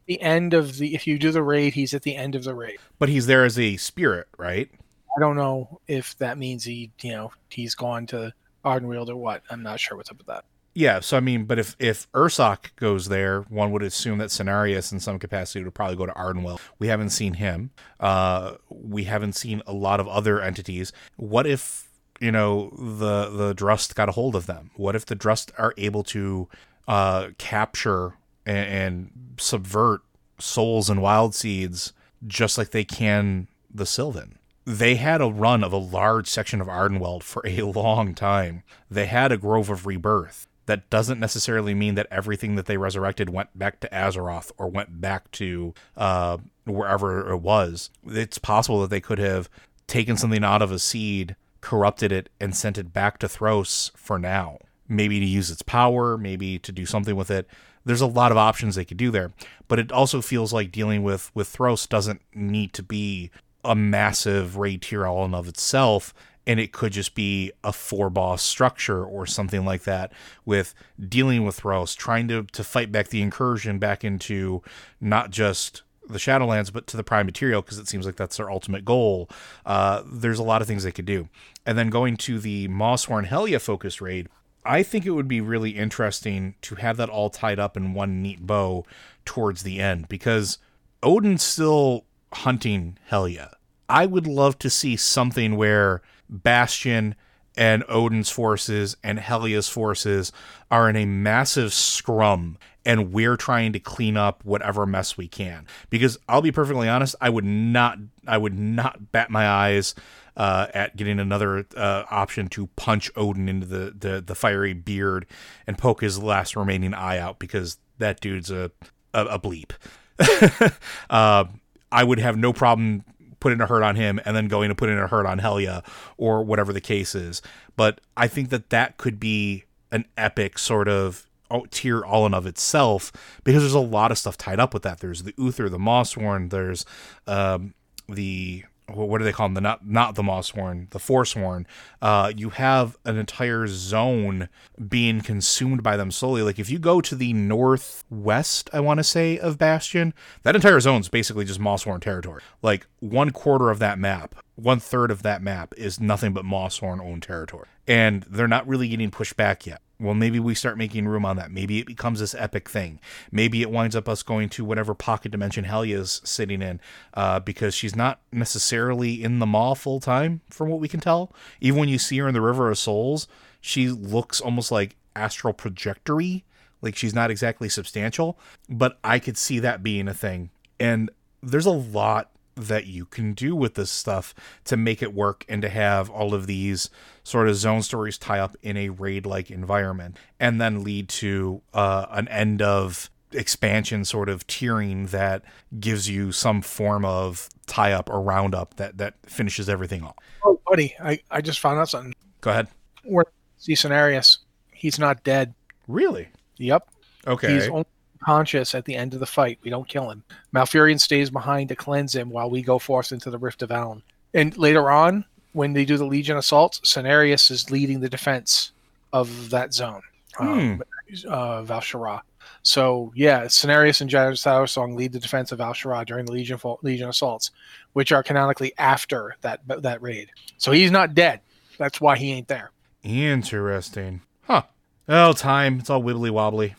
[0.06, 2.54] the end of the if you do the raid, he's at the end of the
[2.54, 2.78] raid.
[2.98, 4.70] But he's there as a spirit, right?
[5.16, 8.32] I don't know if that means he, you know, he's gone to
[8.64, 9.42] Ardenweald or what.
[9.50, 10.44] I'm not sure what's up with that.
[10.74, 14.92] Yeah, so I mean, but if if Ursoc goes there, one would assume that Cenarius
[14.92, 16.60] in some capacity would probably go to Ardenweald.
[16.80, 17.70] We haven't seen him.
[18.00, 20.92] Uh, we haven't seen a lot of other entities.
[21.16, 21.88] What if
[22.20, 24.72] you know the the Drust got a hold of them?
[24.74, 26.48] What if the Drust are able to
[26.88, 28.14] uh, capture
[28.44, 30.02] and, and subvert
[30.40, 31.92] souls and wild seeds
[32.26, 34.38] just like they can the Sylvan?
[34.66, 38.62] they had a run of a large section of Ardenweald for a long time.
[38.90, 40.46] They had a Grove of Rebirth.
[40.66, 45.00] That doesn't necessarily mean that everything that they resurrected went back to Azeroth or went
[45.00, 47.90] back to uh, wherever it was.
[48.06, 49.48] It's possible that they could have
[49.86, 54.18] taken something out of a seed, corrupted it, and sent it back to Thros for
[54.18, 54.58] now.
[54.88, 57.46] Maybe to use its power, maybe to do something with it.
[57.84, 59.32] There's a lot of options they could do there,
[59.68, 63.30] but it also feels like dealing with with Thros doesn't need to be
[63.62, 66.14] a massive raid tier all in of itself
[66.46, 70.12] and it could just be a four boss structure or something like that
[70.44, 70.74] with
[71.08, 74.62] dealing with Thros, trying to, to fight back the incursion back into
[75.00, 78.50] not just the Shadowlands, but to the prime material, because it seems like that's their
[78.50, 79.30] ultimate goal.
[79.64, 81.28] Uh, there's a lot of things they could do.
[81.64, 84.28] And then going to the Mawsworn Helya focus raid,
[84.66, 88.20] I think it would be really interesting to have that all tied up in one
[88.20, 88.84] neat bow
[89.24, 90.58] towards the end, because
[91.02, 93.52] Odin's still hunting Helya.
[93.88, 97.14] I would love to see something where Bastion
[97.56, 100.32] and Odin's forces and Helya's forces
[100.70, 105.66] are in a massive scrum and we're trying to clean up whatever mess we can.
[105.88, 109.94] Because I'll be perfectly honest I would not I would not bat my eyes
[110.36, 115.26] uh, at getting another uh, option to punch Odin into the, the the fiery beard
[115.66, 118.70] and poke his last remaining eye out because that dude's a
[119.12, 119.72] a, a bleep.
[121.10, 121.44] Uh,
[121.92, 123.04] I would have no problem
[123.44, 125.84] putting a hurt on him and then going to put in a hurt on Helya
[126.16, 127.42] or whatever the case is.
[127.76, 131.28] But I think that that could be an epic sort of
[131.70, 133.12] tier all in of itself
[133.44, 135.00] because there's a lot of stuff tied up with that.
[135.00, 136.86] There's the Uther, the Mawsworn, there's
[137.26, 137.74] um,
[138.08, 139.54] the what do they call them?
[139.54, 141.66] The not not the Mawsworn, the Forsworn.
[142.02, 144.48] Uh, you have an entire zone
[144.88, 146.42] being consumed by them slowly.
[146.42, 150.12] Like if you go to the northwest, I want to say of Bastion,
[150.42, 152.42] that entire zone is basically just Mawsworn territory.
[152.62, 157.00] Like one quarter of that map, one third of that map is nothing but Mawsworn
[157.00, 161.08] owned territory, and they're not really getting pushed back yet well, maybe we start making
[161.08, 161.50] room on that.
[161.50, 163.00] Maybe it becomes this epic thing.
[163.32, 166.80] Maybe it winds up us going to whatever pocket dimension Helya is sitting in,
[167.14, 171.32] uh, because she's not necessarily in the Maw full time, from what we can tell.
[171.60, 173.26] Even when you see her in the River of Souls,
[173.60, 176.44] she looks almost like astral trajectory,
[176.82, 178.38] like she's not exactly substantial.
[178.68, 180.50] But I could see that being a thing.
[180.78, 181.10] And
[181.42, 184.34] there's a lot that you can do with this stuff
[184.64, 186.90] to make it work and to have all of these
[187.22, 191.62] sort of zone stories tie up in a raid like environment and then lead to
[191.72, 195.42] uh, an end of expansion sort of tiering that
[195.80, 200.16] gives you some form of tie up or roundup that that finishes everything off.
[200.44, 202.14] Oh, buddy, I, I just found out something.
[202.40, 202.68] Go ahead.
[203.04, 203.24] Where
[203.58, 204.38] see Cenarius,
[204.72, 205.54] he's not dead.
[205.88, 206.28] Really?
[206.58, 206.88] Yep.
[207.26, 207.54] Okay.
[207.54, 207.86] He's only
[208.24, 209.58] conscious at the end of the fight.
[209.62, 210.24] We don't kill him.
[210.54, 214.02] Malfurion stays behind to cleanse him while we go forth into the Rift of Aln.
[214.32, 218.72] And later on, when they do the Legion assault, Cenarius is leading the defense
[219.12, 220.02] of that zone,
[220.38, 221.28] um, hmm.
[221.28, 222.22] uh, Val'sharah.
[222.62, 227.08] So yeah, Cenarius and Jarod Shadowsong lead the defense of Val'sharah during the Legion Legion
[227.08, 227.50] assaults,
[227.92, 230.30] which are canonically after that that raid.
[230.58, 231.40] So he's not dead.
[231.78, 232.70] That's why he ain't there.
[233.02, 234.62] Interesting, huh?
[235.08, 235.78] Oh, time.
[235.78, 236.74] It's all wibbly wobbly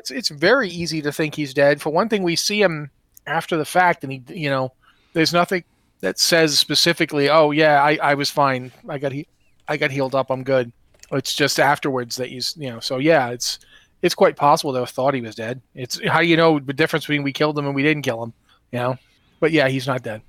[0.00, 1.80] it's it's very easy to think he's dead.
[1.80, 2.90] For one thing, we see him
[3.26, 4.72] after the fact, and he, you know,
[5.12, 5.62] there's nothing
[6.00, 8.72] that says specifically, "Oh yeah, I, I was fine.
[8.88, 9.28] I got he,
[9.68, 10.30] I got healed up.
[10.30, 10.72] I'm good."
[11.12, 12.80] It's just afterwards that he's, you know.
[12.80, 13.58] So yeah, it's
[14.02, 15.60] it's quite possible they thought he was dead.
[15.74, 18.22] It's how do you know the difference between we killed him and we didn't kill
[18.22, 18.32] him,
[18.72, 18.96] you know?
[19.40, 20.22] But yeah, he's not dead.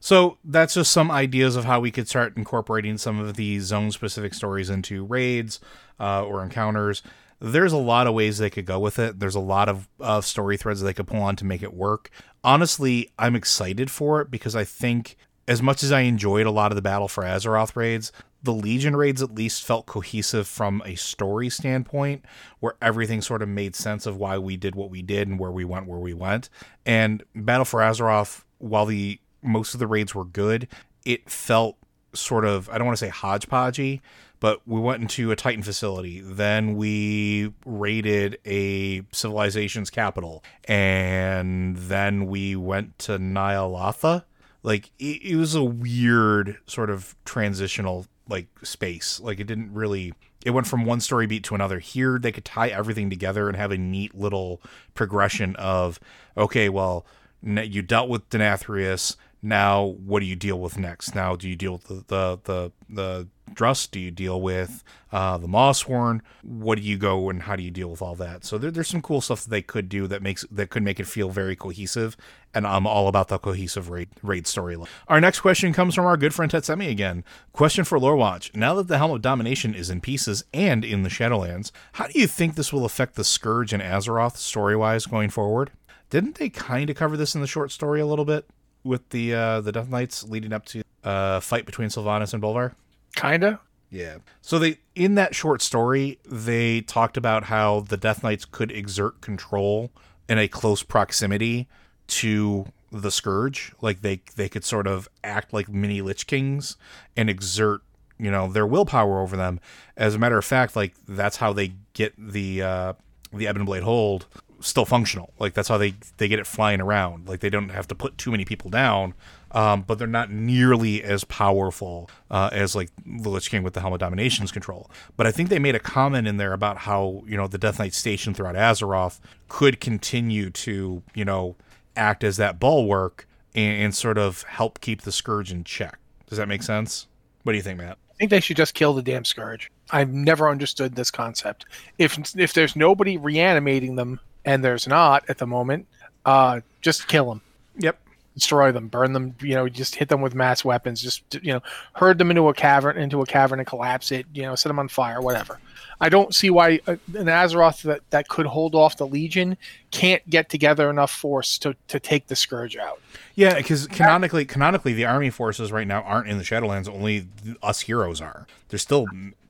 [0.00, 3.90] So that's just some ideas of how we could start incorporating some of these zone
[3.90, 5.60] specific stories into raids
[6.00, 7.02] uh, or encounters
[7.40, 9.18] there's a lot of ways they could go with it.
[9.18, 9.68] There's a lot
[10.00, 12.10] of story threads they could pull on to make it work.
[12.44, 15.16] Honestly, I'm excited for it because I think
[15.48, 18.12] as much as I enjoyed a lot of the Battle for Azeroth raids,
[18.42, 22.24] the Legion raids at least felt cohesive from a story standpoint,
[22.60, 25.50] where everything sort of made sense of why we did what we did and where
[25.50, 26.48] we went where we went.
[26.86, 30.68] And Battle for Azeroth, while the most of the raids were good,
[31.04, 31.76] it felt
[32.14, 34.00] sort of I don't want to say hodgepodgey,
[34.40, 36.20] but we went into a Titan facility.
[36.20, 44.24] Then we raided a civilization's capital, and then we went to Ny'alotha.
[44.62, 49.20] Like it, it was a weird sort of transitional like space.
[49.20, 50.14] Like it didn't really
[50.44, 51.78] it went from one story beat to another.
[51.78, 54.62] Here they could tie everything together and have a neat little
[54.94, 56.00] progression of
[56.36, 57.04] okay, well,
[57.42, 59.16] you dealt with Denathrius.
[59.42, 61.14] Now, what do you deal with next?
[61.14, 63.92] Now, do you deal with the the the, the Drust?
[63.92, 64.82] Do you deal with
[65.12, 66.20] uh, the Mawsworn?
[66.42, 68.44] What do you go and how do you deal with all that?
[68.44, 71.00] So there, there's some cool stuff that they could do that makes that could make
[71.00, 72.16] it feel very cohesive,
[72.54, 74.88] and I'm all about the cohesive raid raid storyline.
[75.08, 77.24] Our next question comes from our good friend Tetsemi again.
[77.52, 81.10] Question for Lorewatch: Now that the Helm of Domination is in pieces and in the
[81.10, 85.30] Shadowlands, how do you think this will affect the Scourge and Azeroth story wise going
[85.30, 85.70] forward?
[86.10, 88.48] Didn't they kind of cover this in the short story a little bit
[88.84, 92.42] with the uh, the Death Knights leading up to a uh, fight between Sylvanas and
[92.42, 92.74] Bolvar?
[93.14, 93.60] Kinda.
[93.90, 94.18] Yeah.
[94.40, 99.20] So they in that short story, they talked about how the Death Knights could exert
[99.20, 99.90] control
[100.28, 101.68] in a close proximity
[102.06, 103.72] to the Scourge.
[103.80, 106.76] Like they they could sort of act like mini Lich Kings
[107.16, 107.82] and exert,
[108.18, 109.60] you know, their willpower over them.
[109.96, 112.92] As a matter of fact, like that's how they get the uh
[113.32, 114.26] the Ebon Blade hold
[114.60, 115.32] still functional.
[115.38, 117.28] Like that's how they they get it flying around.
[117.28, 119.14] Like they don't have to put too many people down
[119.52, 123.80] um, but they're not nearly as powerful uh, as like the Lich King with the
[123.80, 124.90] Helm of Domination's control.
[125.16, 127.78] But I think they made a comment in there about how you know the Death
[127.78, 131.56] Knight station throughout Azeroth could continue to you know
[131.96, 135.98] act as that bulwark and, and sort of help keep the Scourge in check.
[136.28, 137.06] Does that make sense?
[137.42, 137.98] What do you think, Matt?
[138.12, 139.70] I think they should just kill the damn Scourge.
[139.90, 141.64] I've never understood this concept.
[141.98, 145.86] If if there's nobody reanimating them, and there's not at the moment,
[146.24, 147.40] uh, just kill them.
[147.78, 147.98] Yep
[148.34, 151.62] destroy them, burn them, you know, just hit them with mass weapons, just you know,
[151.94, 154.78] herd them into a cavern, into a cavern and collapse it, you know, set them
[154.78, 155.58] on fire, whatever.
[156.00, 159.58] I don't see why uh, an Azeroth that, that could hold off the Legion
[159.90, 163.00] can't get together enough force to, to take the Scourge out.
[163.34, 166.88] Yeah, because canonically, canonically, the army forces right now aren't in the Shadowlands.
[166.88, 167.26] Only
[167.62, 168.46] us heroes are.
[168.68, 169.06] There's still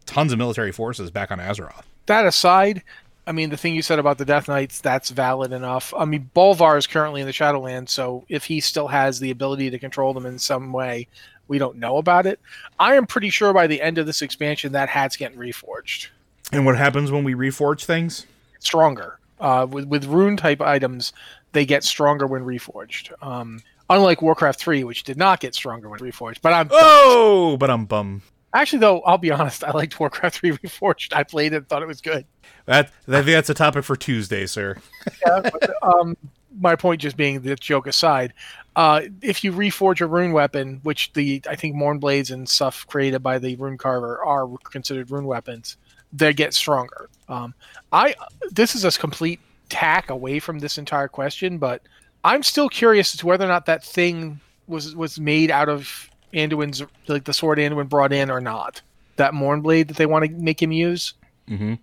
[0.06, 1.84] tons of military forces back on Azeroth.
[2.06, 2.82] That aside,
[3.30, 5.94] I mean, the thing you said about the Death Knights, that's valid enough.
[5.96, 9.70] I mean, Bolvar is currently in the Shadowlands, so if he still has the ability
[9.70, 11.06] to control them in some way,
[11.46, 12.40] we don't know about it.
[12.80, 16.08] I am pretty sure by the end of this expansion, that hat's getting reforged.
[16.50, 18.26] And what happens when we reforge things?
[18.58, 19.20] Stronger.
[19.38, 21.12] Uh, with, with rune type items,
[21.52, 23.12] they get stronger when reforged.
[23.22, 26.40] Um, unlike Warcraft 3, which did not get stronger when reforged.
[26.42, 28.22] But I'm oh, but I'm bum.
[28.52, 29.62] Actually, though, I'll be honest.
[29.62, 31.14] I liked Warcraft 3 Reforged.
[31.14, 32.26] I played it, and thought it was good.
[32.66, 34.76] That, that that's a topic for Tuesday, sir.
[35.26, 36.16] yeah, but, um,
[36.58, 38.32] my point just being the joke aside,
[38.76, 43.22] uh, if you reforge a rune weapon, which the I think Mournblades and stuff created
[43.22, 45.76] by the rune carver are considered rune weapons,
[46.12, 47.08] they get stronger.
[47.28, 47.54] Um,
[47.92, 48.14] I
[48.50, 51.82] this is a complete tack away from this entire question, but
[52.24, 56.10] I'm still curious as to whether or not that thing was was made out of
[56.32, 58.82] Anduin's like the sword Anduin brought in or not.
[59.16, 61.14] That Mournblade that they want to make him use.
[61.48, 61.74] Mm-hmm.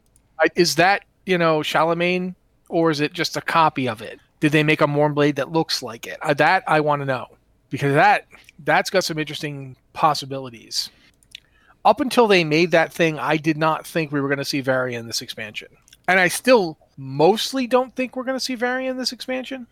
[0.56, 2.36] Is that you know Shalamayne
[2.70, 4.20] or is it just a copy of it?
[4.40, 6.18] Did they make a Mournblade that looks like it?
[6.22, 7.28] Uh, that I want to know
[7.70, 8.26] because that
[8.64, 10.90] that's got some interesting possibilities.
[11.86, 14.60] Up until they made that thing, I did not think we were going to see
[14.60, 15.70] Varian in this expansion,
[16.08, 19.68] and I still mostly don't think we're going to see Varian in this expansion.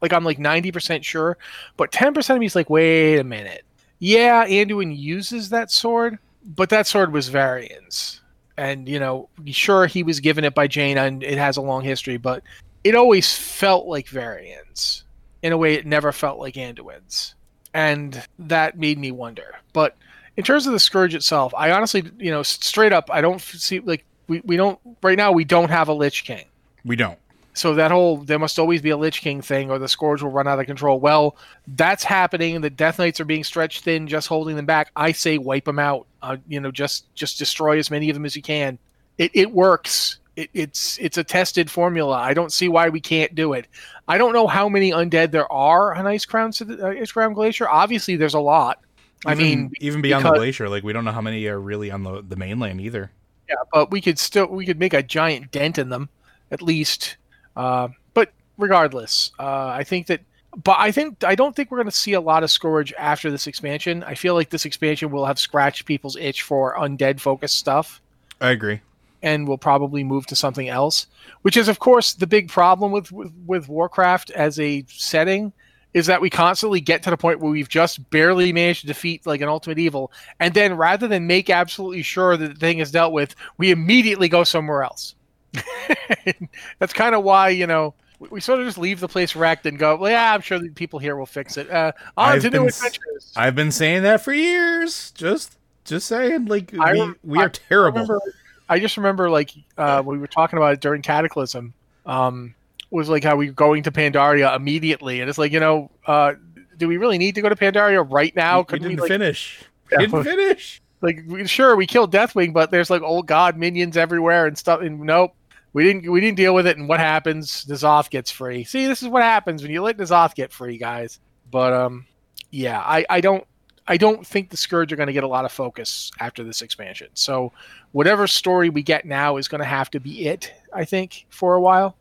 [0.00, 1.36] Like I'm like 90% sure,
[1.76, 3.64] but 10% of me is like, wait a minute
[4.00, 8.20] yeah, Anduin uses that sword, but that sword was Varian's.
[8.56, 11.84] And, you know, sure, he was given it by Jaina and it has a long
[11.84, 12.42] history, but
[12.82, 15.04] it always felt like Varian's.
[15.42, 17.34] In a way, it never felt like Anduin's.
[17.72, 19.54] And that made me wonder.
[19.72, 19.96] But
[20.36, 23.80] in terms of the Scourge itself, I honestly, you know, straight up, I don't see,
[23.80, 26.44] like, we, we don't, right now, we don't have a Lich King.
[26.84, 27.18] We don't.
[27.52, 30.30] So that whole there must always be a Lich King thing, or the Scourge will
[30.30, 31.00] run out of control.
[31.00, 31.36] Well,
[31.66, 32.60] that's happening.
[32.60, 34.92] The Death Knights are being stretched thin, just holding them back.
[34.94, 36.06] I say wipe them out.
[36.22, 38.78] Uh, you know, just just destroy as many of them as you can.
[39.18, 40.18] It, it works.
[40.36, 42.16] It, it's it's a tested formula.
[42.16, 43.66] I don't see why we can't do it.
[44.06, 47.68] I don't know how many undead there are on Icecrown uh, Icecrown Glacier.
[47.68, 48.78] Obviously, there's a lot.
[49.26, 51.60] Even, I mean, even beyond because, the glacier, like we don't know how many are
[51.60, 53.10] really on the the mainland either.
[53.48, 56.08] Yeah, but we could still we could make a giant dent in them,
[56.52, 57.16] at least.
[57.56, 60.20] Uh, but regardless, uh, I think that.
[60.64, 63.30] But I think I don't think we're going to see a lot of Scourge after
[63.30, 64.02] this expansion.
[64.02, 68.00] I feel like this expansion will have scratched people's itch for undead focused stuff.
[68.40, 68.80] I agree.
[69.22, 71.06] And we'll probably move to something else,
[71.42, 75.52] which is, of course, the big problem with, with, with Warcraft as a setting
[75.92, 79.26] is that we constantly get to the point where we've just barely managed to defeat
[79.26, 82.90] like an ultimate evil, and then rather than make absolutely sure that the thing is
[82.90, 85.14] dealt with, we immediately go somewhere else.
[86.78, 89.66] That's kind of why you know we, we, sort of just leave the place wrecked
[89.66, 91.70] and go, well, yeah, I'm sure the people here will fix it.
[91.70, 93.32] Uh, on I've to been, new adventures.
[93.36, 95.10] I've been saying that for years.
[95.12, 97.98] Just just saying, like I, we, we are terrible.
[97.98, 98.20] I, remember,
[98.68, 101.74] I just remember like uh, we were talking about it during Cataclysm.
[102.06, 102.54] Um,
[102.90, 106.34] was like how we are going to Pandaria immediately, and it's like you know, uh,
[106.76, 108.62] do we really need to go to Pandaria right now?
[108.62, 109.62] Could we didn't we, like, finish.
[109.90, 109.98] Yeah.
[109.98, 110.82] Didn't finish.
[111.02, 114.82] Like sure, we killed Deathwing, but there's like old god minions everywhere and stuff.
[114.82, 115.34] And nope,
[115.72, 116.76] we didn't we didn't deal with it.
[116.76, 117.64] And what happens?
[117.66, 118.64] N'Zoth gets free.
[118.64, 121.20] See, this is what happens when you let N'Zoth get free, guys.
[121.50, 122.06] But um,
[122.50, 123.46] yeah, I I don't
[123.86, 126.62] I don't think the Scourge are going to get a lot of focus after this
[126.62, 127.08] expansion.
[127.14, 127.52] So
[127.92, 130.52] whatever story we get now is going to have to be it.
[130.72, 131.96] I think for a while.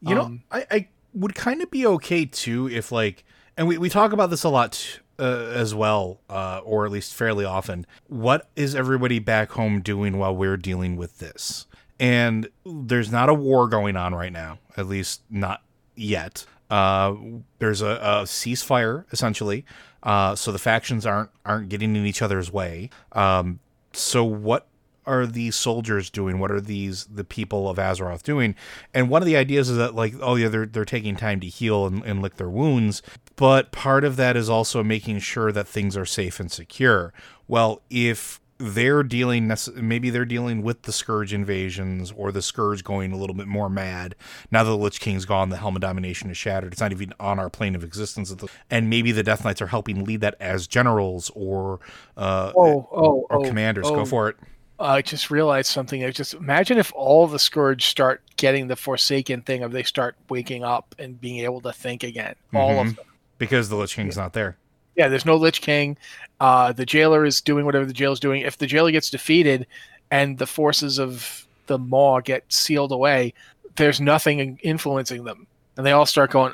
[0.00, 3.24] You know, um, I, I would kind of be okay too if like,
[3.56, 7.14] and we, we talk about this a lot uh, as well, uh, or at least
[7.14, 7.86] fairly often.
[8.08, 11.66] What is everybody back home doing while we're dealing with this?
[12.00, 15.62] And there's not a war going on right now, at least not
[15.94, 16.46] yet.
[16.70, 17.14] Uh,
[17.58, 19.64] there's a, a, ceasefire essentially,
[20.02, 22.88] uh, so the factions aren't aren't getting in each other's way.
[23.12, 23.60] Um,
[23.92, 24.68] so what
[25.04, 26.38] are these soldiers doing?
[26.38, 28.54] What are these the people of Azeroth doing?
[28.94, 31.46] And one of the ideas is that like, oh yeah, they're they're taking time to
[31.46, 33.02] heal and, and lick their wounds,
[33.36, 37.12] but part of that is also making sure that things are safe and secure.
[37.48, 43.12] Well, if they're dealing maybe they're dealing with the scourge invasions or the scourge going
[43.12, 44.14] a little bit more mad
[44.50, 47.12] now that the lich king's gone the helm of domination is shattered it's not even
[47.18, 48.32] on our plane of existence
[48.70, 51.80] and maybe the death knights are helping lead that as generals or
[52.16, 53.96] uh oh, oh, or oh, commanders oh.
[53.96, 54.36] go for it
[54.78, 56.04] I just realized something.
[56.04, 60.16] I just imagine if all the Scourge start getting the Forsaken thing, of they start
[60.28, 62.34] waking up and being able to think again.
[62.48, 62.56] Mm-hmm.
[62.56, 62.96] All of mm-hmm.
[62.96, 63.06] them.
[63.38, 64.22] Because the Lich King's yeah.
[64.24, 64.56] not there.
[64.96, 65.96] Yeah, there's no Lich King.
[66.40, 68.42] Uh, the jailer is doing whatever the jailer's doing.
[68.42, 69.66] If the jailer gets defeated
[70.10, 73.34] and the forces of the Maw get sealed away,
[73.76, 75.46] there's nothing influencing them.
[75.76, 76.52] And they all start going,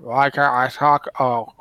[0.00, 1.06] why can't I talk?
[1.20, 1.52] Oh.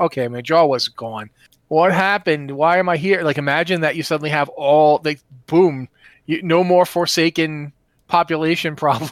[0.00, 1.30] Okay, my jaw was gone
[1.68, 2.50] what happened?
[2.50, 3.22] Why am I here?
[3.22, 5.88] Like, imagine that you suddenly have all like, boom,
[6.26, 7.72] you, no more Forsaken
[8.08, 9.10] population problem.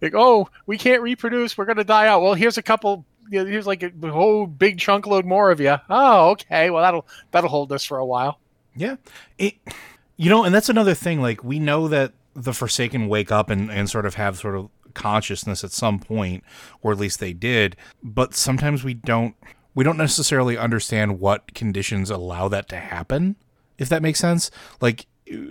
[0.00, 1.58] like, oh, we can't reproduce.
[1.58, 2.22] We're gonna die out.
[2.22, 3.04] Well, here's a couple.
[3.32, 5.76] Here's like a whole big chunk load more of you.
[5.88, 6.70] Oh, okay.
[6.70, 8.38] Well, that'll that'll hold us for a while.
[8.74, 8.96] Yeah,
[9.38, 9.54] it.
[10.16, 11.20] You know, and that's another thing.
[11.20, 14.68] Like, we know that the Forsaken wake up and and sort of have sort of
[14.94, 16.44] consciousness at some point,
[16.82, 17.76] or at least they did.
[18.02, 19.34] But sometimes we don't
[19.74, 23.36] we don't necessarily understand what conditions allow that to happen,
[23.78, 24.50] if that makes sense.
[24.80, 25.06] Like,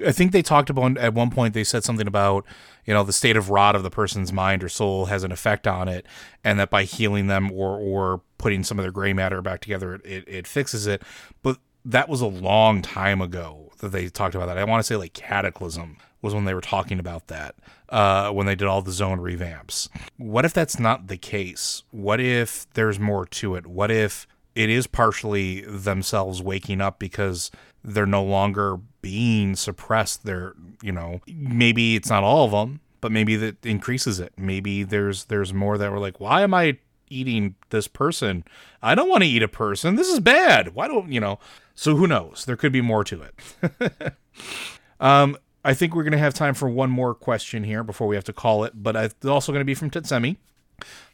[0.06, 2.46] I think they talked about at one point, they said something about,
[2.86, 5.68] you know, the state of rot of the person's mind or soul has an effect
[5.68, 6.06] on it,
[6.44, 9.96] and that by healing them or, or putting some of their gray matter back together,
[10.04, 11.04] it, it fixes it.
[11.44, 14.58] But that was a long time ago that they talked about that.
[14.58, 17.56] I want to say like Cataclysm was when they were talking about that
[17.90, 19.90] uh, when they did all the zone revamps.
[20.18, 21.84] What if that's not the case?
[21.92, 23.68] What if there's more to it?
[23.68, 27.52] What if it is partially themselves waking up because
[27.84, 30.26] they're no longer being suppressed?
[30.26, 34.34] They're, you know, maybe it's not all of them, but maybe that increases it.
[34.38, 36.78] Maybe there's there's more that were like, why am I
[37.10, 38.44] eating this person?
[38.82, 39.96] I don't want to eat a person.
[39.96, 40.74] This is bad.
[40.76, 41.40] Why don't you know?
[41.76, 42.46] So who knows?
[42.46, 44.14] There could be more to it.
[45.00, 48.16] um, I think we're going to have time for one more question here before we
[48.16, 50.38] have to call it, but it's also going to be from Titsemi.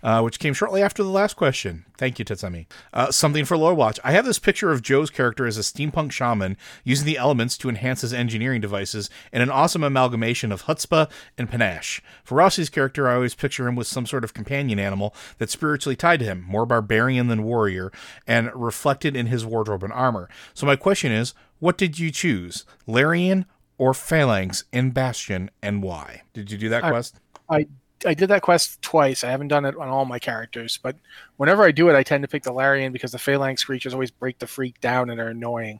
[0.03, 1.83] Uh, which came shortly after the last question.
[1.97, 2.67] Thank you, Titsemi.
[2.93, 3.99] Uh, something for Lore Watch.
[4.03, 7.67] I have this picture of Joe's character as a steampunk shaman using the elements to
[7.67, 12.01] enhance his engineering devices in an awesome amalgamation of chutzpah and panache.
[12.23, 15.95] For Rossi's character, I always picture him with some sort of companion animal that's spiritually
[15.95, 17.91] tied to him, more barbarian than warrior,
[18.27, 20.29] and reflected in his wardrobe and armor.
[20.53, 23.45] So my question is, what did you choose, Larion
[23.79, 26.21] or Phalanx in Bastion, and why?
[26.33, 27.19] Did you do that I, quest?
[27.49, 27.65] I
[28.05, 29.23] I did that quest twice.
[29.23, 30.95] I haven't done it on all my characters, but
[31.37, 34.11] whenever I do it, I tend to pick the Larion because the Phalanx creatures always
[34.11, 35.79] break the freak down and are annoying.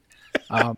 [0.49, 0.77] Um,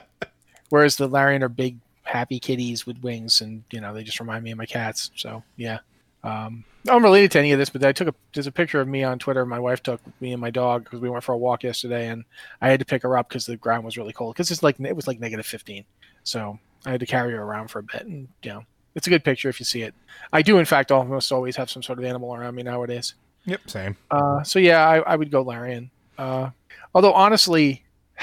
[0.70, 4.44] whereas the Larion are big, happy kitties with wings, and you know they just remind
[4.44, 5.10] me of my cats.
[5.16, 5.80] So yeah.
[6.22, 9.02] Um, unrelated to any of this, but I took a there's a picture of me
[9.02, 9.44] on Twitter.
[9.46, 12.24] My wife took me and my dog because we went for a walk yesterday, and
[12.60, 14.34] I had to pick her up because the ground was really cold.
[14.34, 15.84] Because it's like it was like negative 15,
[16.24, 18.02] so I had to carry her around for a bit.
[18.02, 18.64] And you know,
[18.94, 19.94] it's a good picture if you see it.
[20.32, 23.14] I do, in fact, almost always have some sort of animal around me nowadays.
[23.46, 23.96] Yep, same.
[24.10, 25.90] Uh, so yeah, I, I would go Larion.
[26.18, 26.50] Uh,
[26.94, 27.84] although honestly,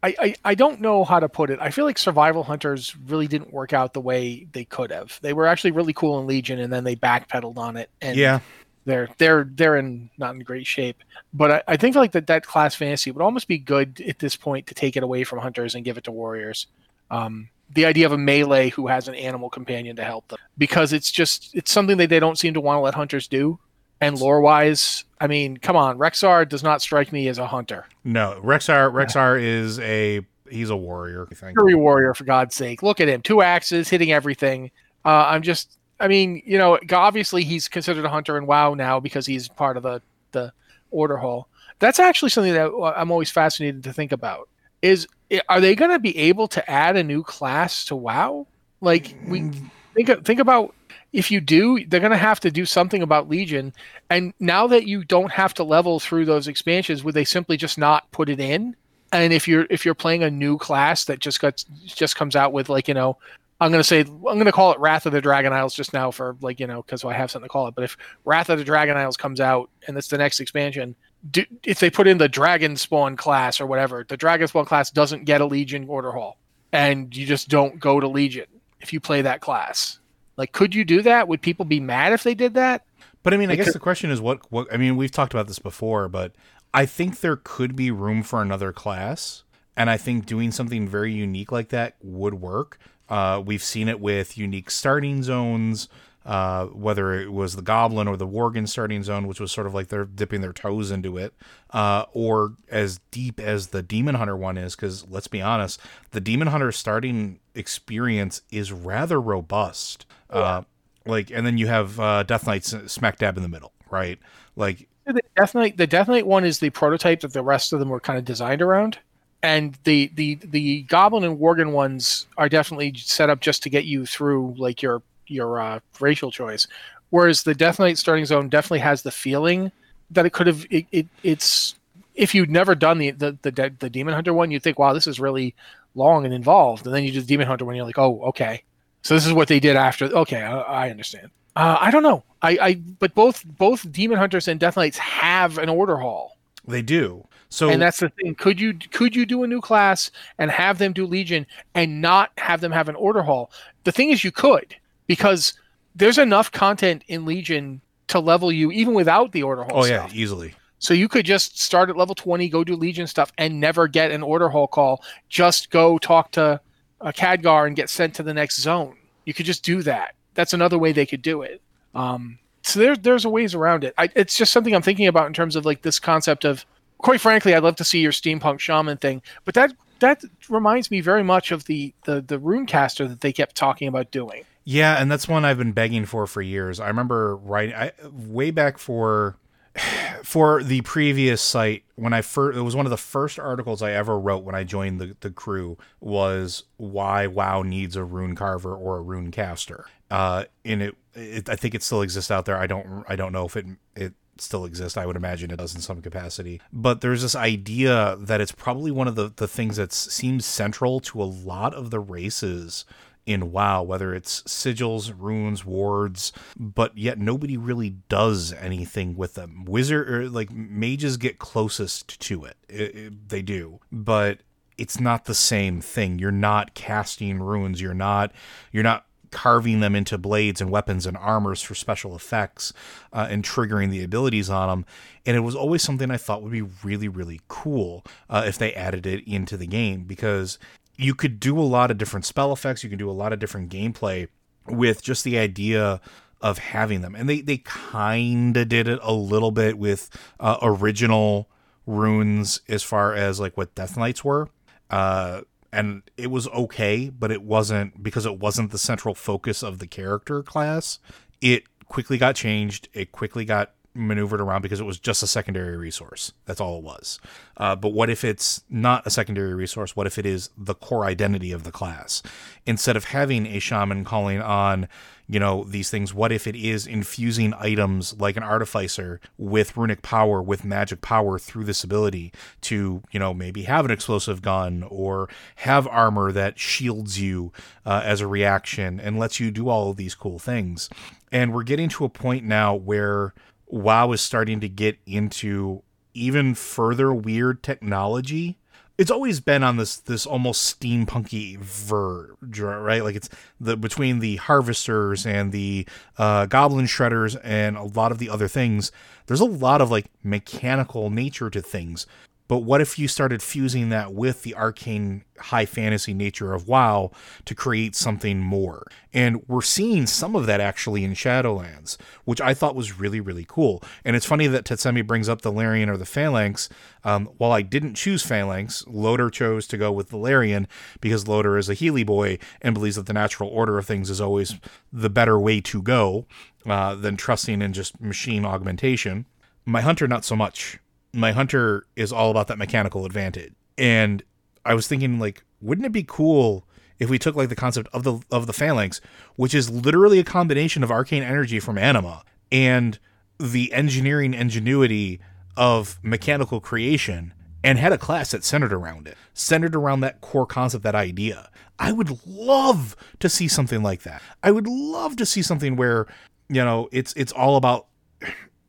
[0.00, 1.58] I, I, I don't know how to put it.
[1.60, 5.18] I feel like Survival Hunters really didn't work out the way they could have.
[5.22, 7.90] They were actually really cool in Legion, and then they backpedaled on it.
[8.00, 8.38] And Yeah.
[8.84, 10.98] they're they're they're in not in great shape.
[11.34, 14.36] But I, I think like that that class fantasy would almost be good at this
[14.36, 16.68] point to take it away from hunters and give it to warriors.
[17.10, 20.92] Um, the idea of a melee who has an animal companion to help them because
[20.92, 23.58] it's just it's something that they don't seem to want to let hunters do.
[24.00, 27.84] And lore wise, I mean, come on, Rexxar does not strike me as a hunter.
[28.04, 31.26] No, Rexxar Rexxar is a he's a warrior.
[31.30, 31.58] I think.
[31.58, 32.82] Fury warrior, for God's sake.
[32.82, 33.22] Look at him.
[33.22, 34.70] Two axes, hitting everything.
[35.04, 39.00] Uh, I'm just, I mean, you know, obviously he's considered a hunter in WoW now
[39.00, 40.02] because he's part of the,
[40.32, 40.52] the
[40.90, 41.48] order hall.
[41.78, 44.48] That's actually something that I'm always fascinated to think about.
[44.82, 45.06] Is
[45.48, 48.46] are they going to be able to add a new class to WoW?
[48.80, 49.70] Like we mm.
[49.94, 50.74] think think about
[51.12, 53.72] if you do, they're going to have to do something about Legion.
[54.10, 57.78] And now that you don't have to level through those expansions, would they simply just
[57.78, 58.76] not put it in?
[59.10, 62.52] And if you're if you're playing a new class that just got just comes out
[62.52, 63.16] with like you know,
[63.58, 66.36] I'm gonna say I'm gonna call it Wrath of the Dragon Isles just now for
[66.42, 67.74] like you know because I have something to call it.
[67.74, 70.94] But if Wrath of the Dragon Isles comes out and it's the next expansion,
[71.30, 74.90] do, if they put in the Dragon Spawn class or whatever, the Dragon Spawn class
[74.90, 76.38] doesn't get a Legion Order Hall,
[76.72, 78.46] and you just don't go to Legion
[78.80, 79.98] if you play that class.
[80.36, 81.26] Like, could you do that?
[81.28, 82.84] Would people be mad if they did that?
[83.22, 85.48] But I mean, I guess the question is what what I mean, we've talked about
[85.48, 86.32] this before, but
[86.72, 89.42] I think there could be room for another class,
[89.76, 92.78] and I think doing something very unique like that would work.
[93.08, 95.88] Uh, we've seen it with unique starting zones,
[96.28, 99.72] uh, whether it was the Goblin or the Worgen starting zone, which was sort of
[99.72, 101.32] like they're dipping their toes into it,
[101.70, 104.76] uh, or as deep as the Demon Hunter one is.
[104.76, 110.04] Because let's be honest, the Demon Hunter starting experience is rather robust.
[110.28, 110.62] Uh,
[111.06, 114.18] like, and then you have uh, Death Knight smack dab in the middle, right?
[114.54, 117.78] Like, The Death Knight, the Death Knight one is the prototype that the rest of
[117.78, 118.98] them were kind of designed around,
[119.42, 123.86] and the the the Goblin and Worgen ones are definitely set up just to get
[123.86, 126.66] you through like your your uh, racial choice.
[127.10, 129.72] Whereas the Death Knight starting zone definitely has the feeling
[130.10, 130.66] that it could have.
[130.70, 131.74] It, it it's
[132.14, 135.06] if you'd never done the, the the the Demon Hunter one, you'd think, wow, this
[135.06, 135.54] is really
[135.94, 138.62] long and involved, and then you do the Demon Hunter one, you're like, oh, okay.
[139.02, 140.06] So this is what they did after.
[140.06, 141.30] Okay, I, I understand.
[141.56, 142.24] Uh, I don't know.
[142.42, 146.82] I, I but both both Demon Hunters and Death Knights have an order hall, they
[146.82, 147.26] do.
[147.50, 148.34] So, and that's the thing.
[148.34, 152.30] Could you could you do a new class and have them do Legion and not
[152.36, 153.50] have them have an order hall?
[153.84, 154.76] The thing is, you could
[155.08, 155.54] because
[155.96, 159.82] there's enough content in Legion to level you even without the order hall.
[159.82, 160.54] oh, yeah, easily.
[160.78, 164.12] So you could just start at level 20, go do Legion stuff, and never get
[164.12, 165.02] an order hall call.
[165.28, 166.60] Just go talk to
[167.00, 168.96] a Khadgar and get sent to the next zone.
[169.24, 170.14] You could just do that.
[170.34, 171.60] That's another way they could do it.
[171.94, 173.94] Um, so there's there's a ways around it.
[173.98, 176.64] I, it's just something I'm thinking about in terms of like this concept of.
[176.98, 181.00] Quite frankly, I'd love to see your steampunk shaman thing, but that that reminds me
[181.00, 184.44] very much of the the the runecaster that they kept talking about doing.
[184.70, 186.78] Yeah, and that's one I've been begging for for years.
[186.78, 189.38] I remember writing I, way back for
[190.22, 193.92] for the previous site when I first it was one of the first articles I
[193.92, 198.76] ever wrote when I joined the, the crew was why WoW needs a rune carver
[198.76, 199.86] or a rune caster.
[200.10, 202.58] Uh, and it, it I think it still exists out there.
[202.58, 203.64] I don't I don't know if it
[203.96, 204.98] it still exists.
[204.98, 206.60] I would imagine it does in some capacity.
[206.74, 211.00] But there's this idea that it's probably one of the, the things that seems central
[211.00, 212.84] to a lot of the races
[213.28, 219.64] in WoW, whether it's sigils, runes, wards, but yet nobody really does anything with them.
[219.66, 222.56] Wizard or like mages get closest to it.
[222.68, 224.40] It- it- they do, but
[224.78, 226.18] it's not the same thing.
[226.18, 227.80] You're not casting runes.
[227.80, 228.32] You're not.
[228.72, 232.72] You're not carving them into blades and weapons and armors for special effects
[233.12, 234.86] uh, and triggering the abilities on them.
[235.26, 238.72] And it was always something I thought would be really, really cool uh, if they
[238.72, 240.58] added it into the game because
[240.98, 242.82] you could do a lot of different spell effects.
[242.82, 244.28] You can do a lot of different gameplay
[244.66, 246.00] with just the idea
[246.40, 247.14] of having them.
[247.14, 251.48] And they, they kind of did it a little bit with uh, original
[251.86, 254.48] runes as far as like what Death Knights were.
[254.90, 255.42] Uh,
[255.72, 259.86] and it was okay, but it wasn't because it wasn't the central focus of the
[259.86, 260.98] character class.
[261.40, 262.88] It quickly got changed.
[262.92, 266.32] It quickly got maneuvered around because it was just a secondary resource.
[266.46, 267.18] That's all it was.
[267.56, 269.96] Uh, but what if it's not a secondary resource?
[269.96, 272.22] What if it is the core identity of the class?
[272.66, 274.88] Instead of having a shaman calling on,
[275.26, 280.00] you know, these things, what if it is infusing items like an artificer with runic
[280.02, 282.32] power, with magic power through this ability
[282.62, 287.52] to, you know, maybe have an explosive gun or have armor that shields you
[287.84, 290.88] uh, as a reaction and lets you do all of these cool things?
[291.30, 293.34] And we're getting to a point now where
[293.68, 295.82] WoW is starting to get into
[296.14, 298.58] even further weird technology.
[298.96, 303.04] It's always been on this this almost steampunky verge, right?
[303.04, 303.28] Like it's
[303.60, 308.48] the between the harvesters and the uh, goblin shredders and a lot of the other
[308.48, 308.90] things.
[309.26, 312.06] There's a lot of like mechanical nature to things,
[312.48, 317.10] but what if you started fusing that with the arcane high fantasy nature of WoW
[317.44, 318.86] to create something more?
[319.12, 323.44] And we're seeing some of that actually in Shadowlands, which I thought was really, really
[323.46, 323.82] cool.
[324.02, 326.70] And it's funny that Tetsemi brings up the Larion or the Phalanx.
[327.04, 330.66] Um, while I didn't choose Phalanx, Loader chose to go with the Larion
[331.02, 334.22] because Loader is a Healy boy and believes that the natural order of things is
[334.22, 334.54] always
[334.90, 336.26] the better way to go
[336.66, 339.26] uh, than trusting in just machine augmentation.
[339.66, 340.78] My Hunter, not so much
[341.12, 343.52] my hunter is all about that mechanical advantage.
[343.76, 344.22] And
[344.64, 346.66] I was thinking like, wouldn't it be cool
[346.98, 349.00] if we took like the concept of the of the phalanx,
[349.36, 352.98] which is literally a combination of arcane energy from anima and
[353.38, 355.20] the engineering ingenuity
[355.56, 357.32] of mechanical creation
[357.64, 361.50] and had a class that centered around it, centered around that core concept, that idea.
[361.78, 364.22] I would love to see something like that.
[364.42, 366.06] I would love to see something where,
[366.48, 367.86] you know, it's it's all about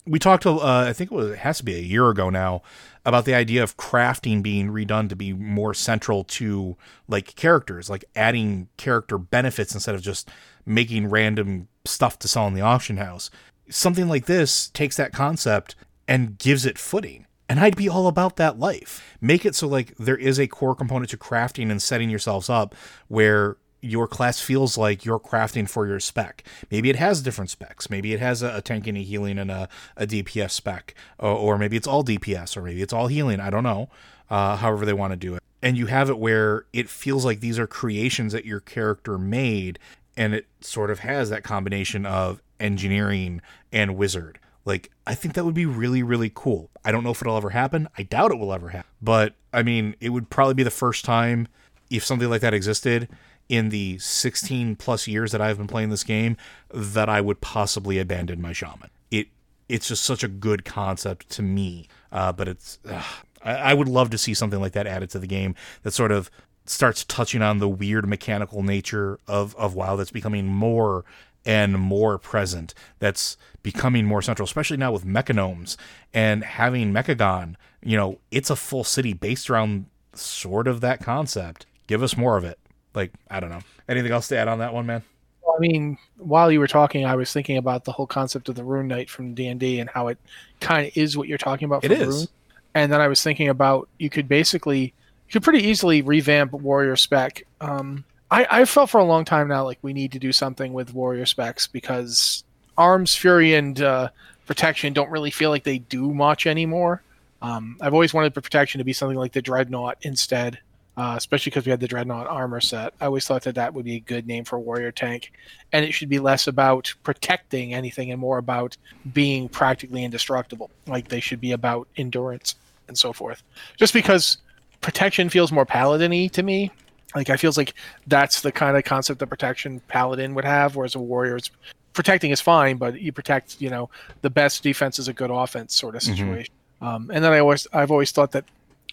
[0.10, 2.30] we talked to uh, I think it was it has to be a year ago
[2.30, 2.62] now
[3.06, 6.76] about the idea of crafting being redone to be more central to
[7.08, 10.30] like characters, like adding character benefits instead of just
[10.66, 13.30] making random stuff to sell in the auction house.
[13.70, 15.76] Something like this takes that concept
[16.08, 17.26] and gives it footing.
[17.48, 19.18] And I'd be all about that life.
[19.22, 22.76] Make it so like there is a core component to crafting and setting yourselves up
[23.08, 26.44] where your class feels like you're crafting for your spec.
[26.70, 27.90] Maybe it has different specs.
[27.90, 31.32] Maybe it has a, a tank and a healing and a, a DPS spec, or,
[31.32, 33.40] or, maybe it's all DPS, or maybe it's all healing.
[33.40, 33.90] I don't know.
[34.30, 37.40] Uh, however they want to do it, and you have it where it feels like
[37.40, 39.80] these are creations that your character made,
[40.16, 44.40] and it sort of has that combination of engineering and wizard.
[44.66, 46.70] Like I think that would be really really cool.
[46.86, 47.88] I don't know if it'll ever happen.
[47.98, 48.92] I doubt it will ever happen.
[49.02, 51.48] But I mean, it would probably be the first time
[51.90, 53.10] if something like that existed
[53.50, 56.38] in the 16 plus years that I've been playing this game
[56.72, 58.92] that I would possibly abandon my shaman.
[59.10, 59.28] It
[59.68, 63.04] it's just such a good concept to me, uh, but it's uh,
[63.44, 66.12] I, I would love to see something like that added to the game that sort
[66.12, 66.30] of
[66.66, 71.04] starts touching on the weird mechanical nature of of WoW that's becoming more
[71.44, 72.76] and more present.
[73.00, 75.76] That's becoming more central, especially now with mechagnomes
[76.14, 77.56] and having Mechagon.
[77.82, 81.66] You know, it's a full city based around sort of that concept.
[81.88, 82.60] Give us more of it
[83.00, 83.62] like I don't know.
[83.88, 85.04] Anything else to add on that one, man?
[85.42, 88.56] Well, I mean, while you were talking, I was thinking about the whole concept of
[88.56, 90.18] the Rune Knight from D and D and how it
[90.60, 91.84] kind of is what you're talking about.
[91.84, 92.08] It is.
[92.08, 92.28] Rune.
[92.76, 96.96] And then I was thinking about you could basically, you could pretty easily revamp Warrior
[96.96, 97.44] Spec.
[97.62, 100.72] Um, I, I felt for a long time now like we need to do something
[100.72, 102.44] with Warrior Specs because
[102.78, 104.10] Arms, Fury, and uh,
[104.46, 107.02] Protection don't really feel like they do much anymore.
[107.42, 110.60] Um, I've always wanted Protection to be something like the Dreadnought instead
[111.00, 112.94] uh, especially because we had the Dreadnought armor set.
[113.00, 115.32] I always thought that that would be a good name for a warrior tank,
[115.72, 118.76] and it should be less about protecting anything and more about
[119.14, 120.70] being practically indestructible.
[120.88, 122.56] Like they should be about endurance
[122.90, 123.44] and so forth.
[123.78, 124.40] Just because
[124.82, 126.70] protection feels more paladin-y to me.
[127.16, 127.76] Like I feels like
[128.08, 131.50] that's the kind of concept that protection paladin would have, whereas a warrior's
[131.94, 133.90] protecting is fine, but you protect, you know,
[134.22, 136.14] the best defense is a good offense sort of mm-hmm.
[136.14, 136.54] situation.
[136.82, 136.86] Mm-hmm.
[136.86, 138.44] Um, and then I always I've always thought that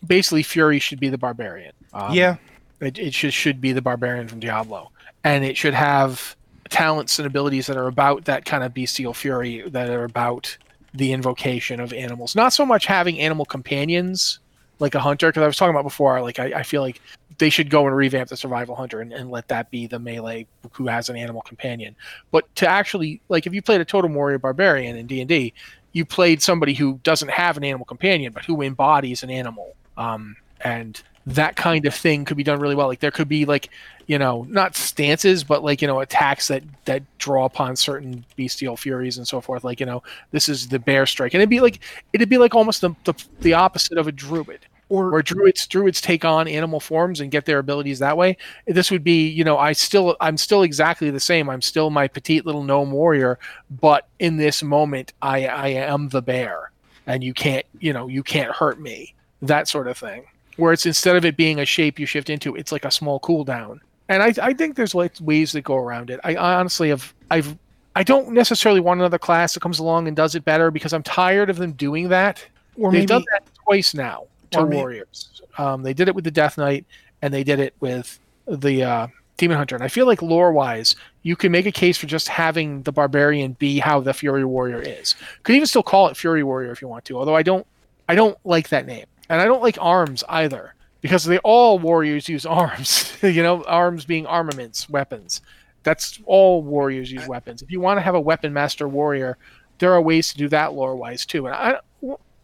[0.04, 1.72] basically Fury should be the barbarian.
[1.92, 2.36] Um, yeah,
[2.80, 4.90] it, it should should be the barbarian from Diablo,
[5.24, 6.36] and it should have
[6.68, 10.56] talents and abilities that are about that kind of bestial fury that are about
[10.94, 12.34] the invocation of animals.
[12.34, 14.40] Not so much having animal companions
[14.78, 16.20] like a hunter, because I was talking about before.
[16.20, 17.00] Like I, I, feel like
[17.38, 20.46] they should go and revamp the survival hunter and, and let that be the melee
[20.72, 21.96] who has an animal companion.
[22.30, 25.54] But to actually like if you played a totem warrior barbarian in D and D,
[25.92, 30.36] you played somebody who doesn't have an animal companion but who embodies an animal um,
[30.60, 32.86] and that kind of thing could be done really well.
[32.86, 33.70] Like there could be like,
[34.06, 38.76] you know, not stances, but like you know, attacks that that draw upon certain bestial
[38.76, 39.64] furies and so forth.
[39.64, 41.80] Like you know, this is the bear strike, and it'd be like
[42.12, 44.66] it'd be like almost the the, the opposite of a druid.
[44.88, 48.36] or where druids druids take on animal forms and get their abilities that way.
[48.68, 51.50] This would be, you know, I still I'm still exactly the same.
[51.50, 53.38] I'm still my petite little gnome warrior,
[53.68, 56.70] but in this moment I I am the bear
[57.06, 59.15] and you can't, you know, you can't hurt me.
[59.42, 60.24] That sort of thing.
[60.56, 63.20] Where it's instead of it being a shape you shift into, it's like a small
[63.20, 63.80] cooldown.
[64.08, 66.20] And I I think there's like ways that go around it.
[66.24, 67.56] I, I honestly have I've
[67.94, 71.02] I don't necessarily want another class that comes along and does it better because I'm
[71.02, 72.44] tired of them doing that.
[72.78, 75.40] Or They've maybe, done that twice now to Warriors.
[75.58, 76.84] Um, they did it with the Death Knight,
[77.22, 79.06] and they did it with the uh,
[79.36, 79.74] Demon Hunter.
[79.74, 82.92] And I feel like lore wise, you can make a case for just having the
[82.92, 85.14] Barbarian be how the Fury Warrior is.
[85.42, 87.66] Could even still call it Fury Warrior if you want to, although I don't,
[88.08, 92.28] I don't like that name, and I don't like arms either because they all warriors
[92.28, 93.12] use arms.
[93.22, 95.40] you know, arms being armaments, weapons.
[95.82, 97.62] That's all warriors use weapons.
[97.62, 99.38] If you want to have a weapon master warrior,
[99.78, 101.46] there are ways to do that lore wise too.
[101.46, 101.78] And I,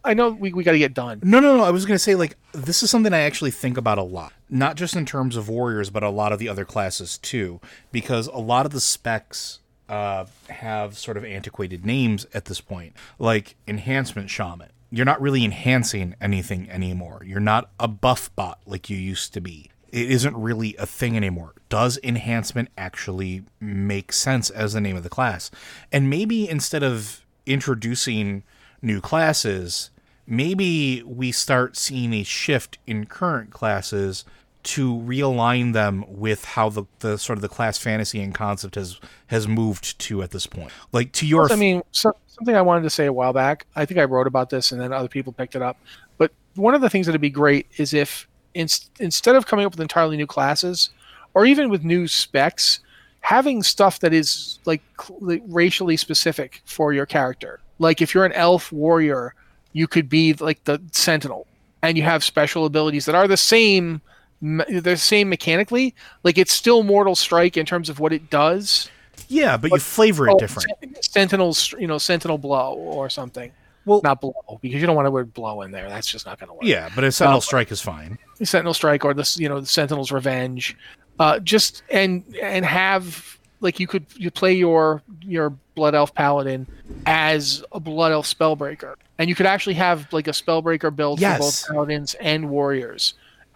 [0.05, 1.19] I know we, we got to get done.
[1.23, 1.63] No, no, no.
[1.63, 4.33] I was going to say, like, this is something I actually think about a lot.
[4.49, 7.59] Not just in terms of warriors, but a lot of the other classes too.
[7.91, 9.59] Because a lot of the specs
[9.89, 14.69] uh, have sort of antiquated names at this point, like Enhancement Shaman.
[14.95, 17.23] You're not really enhancing anything anymore.
[17.25, 19.71] You're not a buff bot like you used to be.
[19.89, 21.55] It isn't really a thing anymore.
[21.67, 25.49] Does enhancement actually make sense as the name of the class?
[25.91, 28.43] And maybe instead of introducing
[28.83, 29.89] new classes,
[30.27, 34.25] maybe we start seeing a shift in current classes
[34.63, 38.99] to realign them with how the, the sort of the class fantasy and concept has
[39.27, 40.71] has moved to at this point.
[40.91, 43.65] Like to your, I mean, so, something I wanted to say a while back.
[43.75, 45.77] I think I wrote about this, and then other people picked it up.
[46.17, 48.67] But one of the things that'd be great is if in,
[48.99, 50.89] instead of coming up with entirely new classes,
[51.33, 52.79] or even with new specs,
[53.21, 54.81] having stuff that is like
[55.19, 57.59] racially specific for your character.
[57.79, 59.33] Like if you're an elf warrior
[59.73, 61.45] you could be like the sentinel
[61.81, 64.01] and you have special abilities that are the same
[64.43, 68.89] the same mechanically like it's still mortal strike in terms of what it does.
[69.29, 70.69] Yeah but, but you flavor it oh, different.
[71.03, 73.51] Sentinel's you know sentinel blow or something.
[73.85, 75.87] Well not blow because you don't want to word blow in there.
[75.87, 76.63] That's just not going to work.
[76.63, 78.17] Yeah but a sentinel um, strike is fine.
[78.43, 80.75] Sentinel strike or this you know the sentinel's revenge.
[81.19, 86.67] Uh just and and have like you could you play your your blood elf paladin
[87.05, 88.95] as a blood elf spellbreaker.
[89.19, 91.37] And you could actually have like a spellbreaker build yes.
[91.37, 93.13] for both paladins and warriors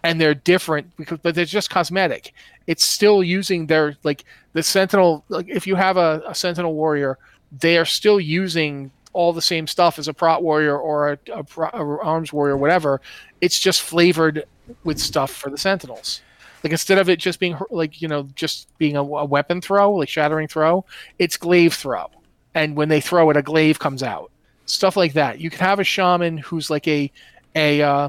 [0.08, 2.32] and they're different because but they're just cosmetic.
[2.66, 7.18] It's still using their like the sentinel like if you have a, a sentinel warrior
[7.52, 11.44] they are still using all the same stuff as a prot warrior or a, a,
[11.60, 13.02] a arms warrior whatever.
[13.42, 14.44] It's just flavored
[14.82, 16.22] with stuff for the sentinels.
[16.64, 19.92] Like instead of it just being like you know just being a, a weapon throw
[19.92, 20.86] like shattering throw
[21.18, 22.10] it's glaive throw.
[22.54, 24.30] And when they throw it a glaive comes out.
[24.64, 25.38] Stuff like that.
[25.38, 27.12] You could have a shaman who's like a
[27.54, 28.08] a uh,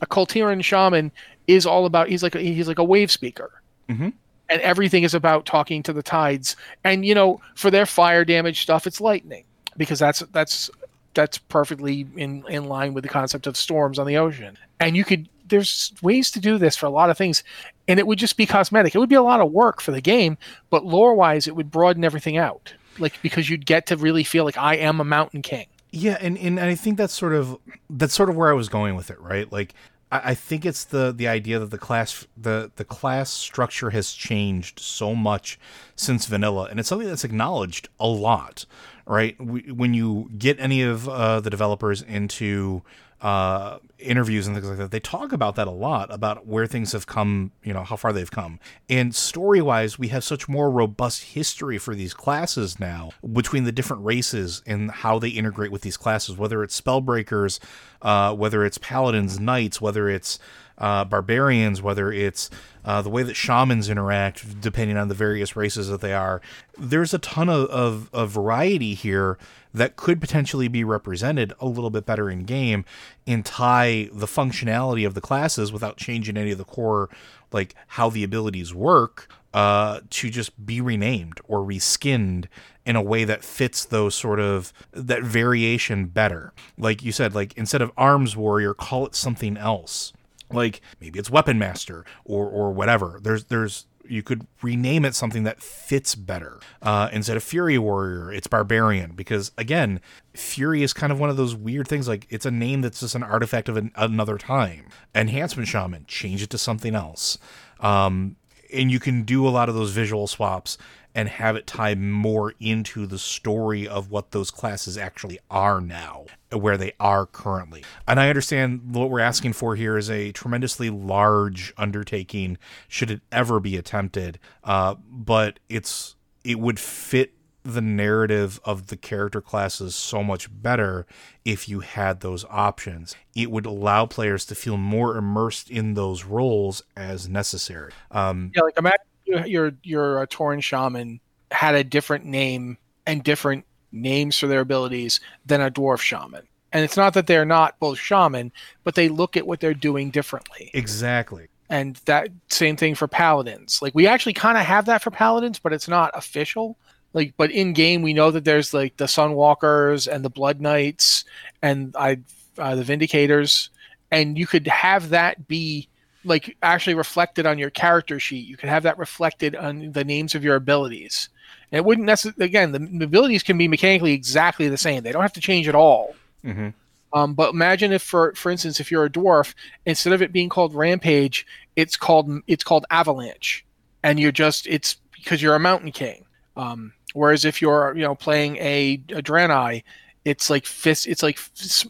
[0.00, 1.12] a Kul shaman
[1.46, 3.62] is all about he's like a, he's like a wave speaker.
[3.88, 4.10] Mm-hmm.
[4.48, 6.54] And everything is about talking to the tides.
[6.84, 9.44] And you know, for their fire damage stuff, it's lightning
[9.76, 10.70] because that's that's
[11.14, 14.56] that's perfectly in in line with the concept of storms on the ocean.
[14.78, 17.42] And you could there's ways to do this for a lot of things,
[17.88, 18.94] and it would just be cosmetic.
[18.94, 20.36] It would be a lot of work for the game,
[20.70, 22.72] but lore wise, it would broaden everything out.
[22.98, 25.66] Like because you'd get to really feel like I am a mountain king.
[25.90, 28.96] Yeah, and, and I think that's sort of that's sort of where I was going
[28.96, 29.50] with it, right?
[29.50, 29.74] Like
[30.10, 34.12] I, I think it's the the idea that the class the the class structure has
[34.12, 35.58] changed so much
[35.94, 38.66] since vanilla, and it's something that's acknowledged a lot,
[39.06, 39.40] right?
[39.40, 42.82] We, when you get any of uh, the developers into
[43.20, 46.92] uh, interviews and things like that, they talk about that a lot about where things
[46.92, 48.60] have come, you know, how far they've come.
[48.90, 53.72] And story wise, we have such more robust history for these classes now between the
[53.72, 57.58] different races and how they integrate with these classes, whether it's spellbreakers,
[58.02, 60.38] uh, whether it's paladins, knights, whether it's
[60.78, 62.50] uh, barbarians, whether it's
[62.84, 66.40] uh, the way that shamans interact, depending on the various races that they are.
[66.78, 69.38] There's a ton of, of, of variety here
[69.74, 72.84] that could potentially be represented a little bit better in game
[73.26, 77.10] and tie the functionality of the classes without changing any of the core,
[77.52, 82.46] like how the abilities work, uh, to just be renamed or reskinned
[82.86, 86.52] in a way that fits those sort of that variation better.
[86.78, 90.12] Like you said, like instead of arms warrior, call it something else
[90.52, 93.18] like maybe it's weapon master or or whatever.
[93.22, 96.60] There's there's you could rename it something that fits better.
[96.80, 99.12] Uh, instead of fury warrior it's barbarian.
[99.12, 100.00] Because again
[100.34, 102.08] fury is kind of one of those weird things.
[102.08, 104.86] Like it's a name that's just an artifact of an, another time.
[105.14, 107.38] Enhancement shaman change it to something else.
[107.80, 108.36] Um,
[108.72, 110.76] and you can do a lot of those visual swaps
[111.16, 116.26] and have it tie more into the story of what those classes actually are now,
[116.52, 117.82] where they are currently.
[118.06, 123.22] And I understand what we're asking for here is a tremendously large undertaking, should it
[123.32, 124.38] ever be attempted.
[124.62, 131.06] Uh, but it's it would fit the narrative of the character classes so much better
[131.46, 133.16] if you had those options.
[133.34, 137.92] It would allow players to feel more immersed in those roles as necessary.
[138.10, 141.20] Um, yeah, like imagine your your uh, shaman
[141.50, 146.42] had a different name and different names for their abilities than a dwarf shaman.
[146.72, 148.52] And it's not that they're not both shaman,
[148.84, 150.70] but they look at what they're doing differently.
[150.74, 151.46] Exactly.
[151.70, 153.80] And that same thing for paladins.
[153.80, 156.76] Like we actually kind of have that for paladins, but it's not official
[157.16, 161.24] like but in game we know that there's like the sunwalkers and the blood knights
[161.62, 162.18] and i
[162.58, 163.70] uh, the vindicators
[164.10, 165.88] and you could have that be
[166.26, 168.46] like actually reflected on your character sheet.
[168.46, 171.28] You could have that reflected on the names of your abilities.
[171.72, 175.02] And it wouldn't necessarily again the abilities can be mechanically exactly the same.
[175.02, 176.14] They don't have to change at all.
[176.44, 176.68] Mm-hmm.
[177.12, 179.54] um, but imagine if for for instance if you're a dwarf
[179.84, 183.64] instead of it being called rampage it's called it's called avalanche.
[184.02, 186.24] And you're just it's because you're a mountain king.
[186.56, 189.82] Um, Whereas if you're you know playing a, a Draenei,
[190.26, 191.38] it's like fist it's like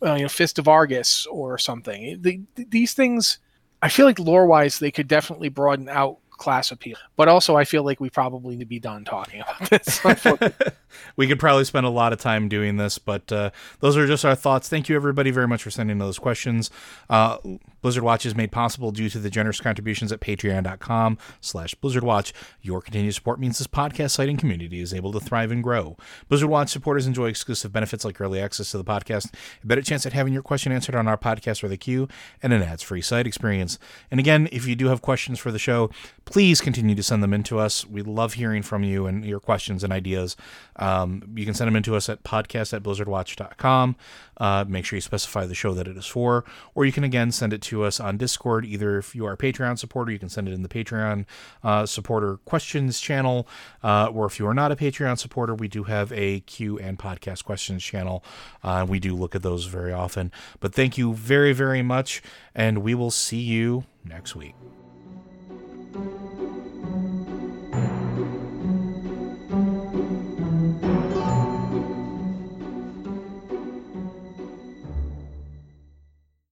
[0.01, 2.23] uh, you know fist of Argus or something.
[2.23, 3.39] The, these things,
[3.83, 6.97] I feel like lore wise, they could definitely broaden out class appeal.
[7.17, 10.01] But also, I feel like we probably need to be done talking about this.
[11.17, 14.25] we could probably spend a lot of time doing this, but uh, those are just
[14.25, 14.69] our thoughts.
[14.69, 16.71] Thank you, everybody, very much for sending those questions.
[17.09, 17.39] Uh,
[17.83, 22.33] Blizzard Watch is made possible due to the generous contributions at patreon.com slash Blizzard Watch.
[22.61, 25.97] Your continued support means this podcast site and community is able to thrive and grow.
[26.29, 29.33] Blizzard Watch supporters enjoy exclusive benefits like early access to the podcast,
[29.63, 32.09] a better chance at having your question answered on our podcast or the queue,
[32.43, 33.79] and an ads-free site experience.
[34.11, 35.91] And again, if you do have questions for the show,
[36.25, 37.87] please continue to send them in to us.
[37.87, 40.37] We love hearing from you and your questions and ideas.
[40.79, 43.97] Um, you can send them in to us at podcast at blizzardwatch.com.
[44.39, 47.33] Uh, make sure you specify the show that it is for, or you can again
[47.33, 48.65] send it to us on Discord.
[48.67, 51.25] Either if you are a Patreon supporter, you can send it in the Patreon
[51.65, 53.49] uh, supporter questions channel,
[53.83, 56.99] uh, or if you are not a Patreon supporter, we do have a Q and
[56.99, 58.23] podcast questions channel.
[58.63, 60.31] Uh, we do look at those very often.
[60.61, 62.23] But thank you very, very much,
[62.55, 64.55] and we will see you next week.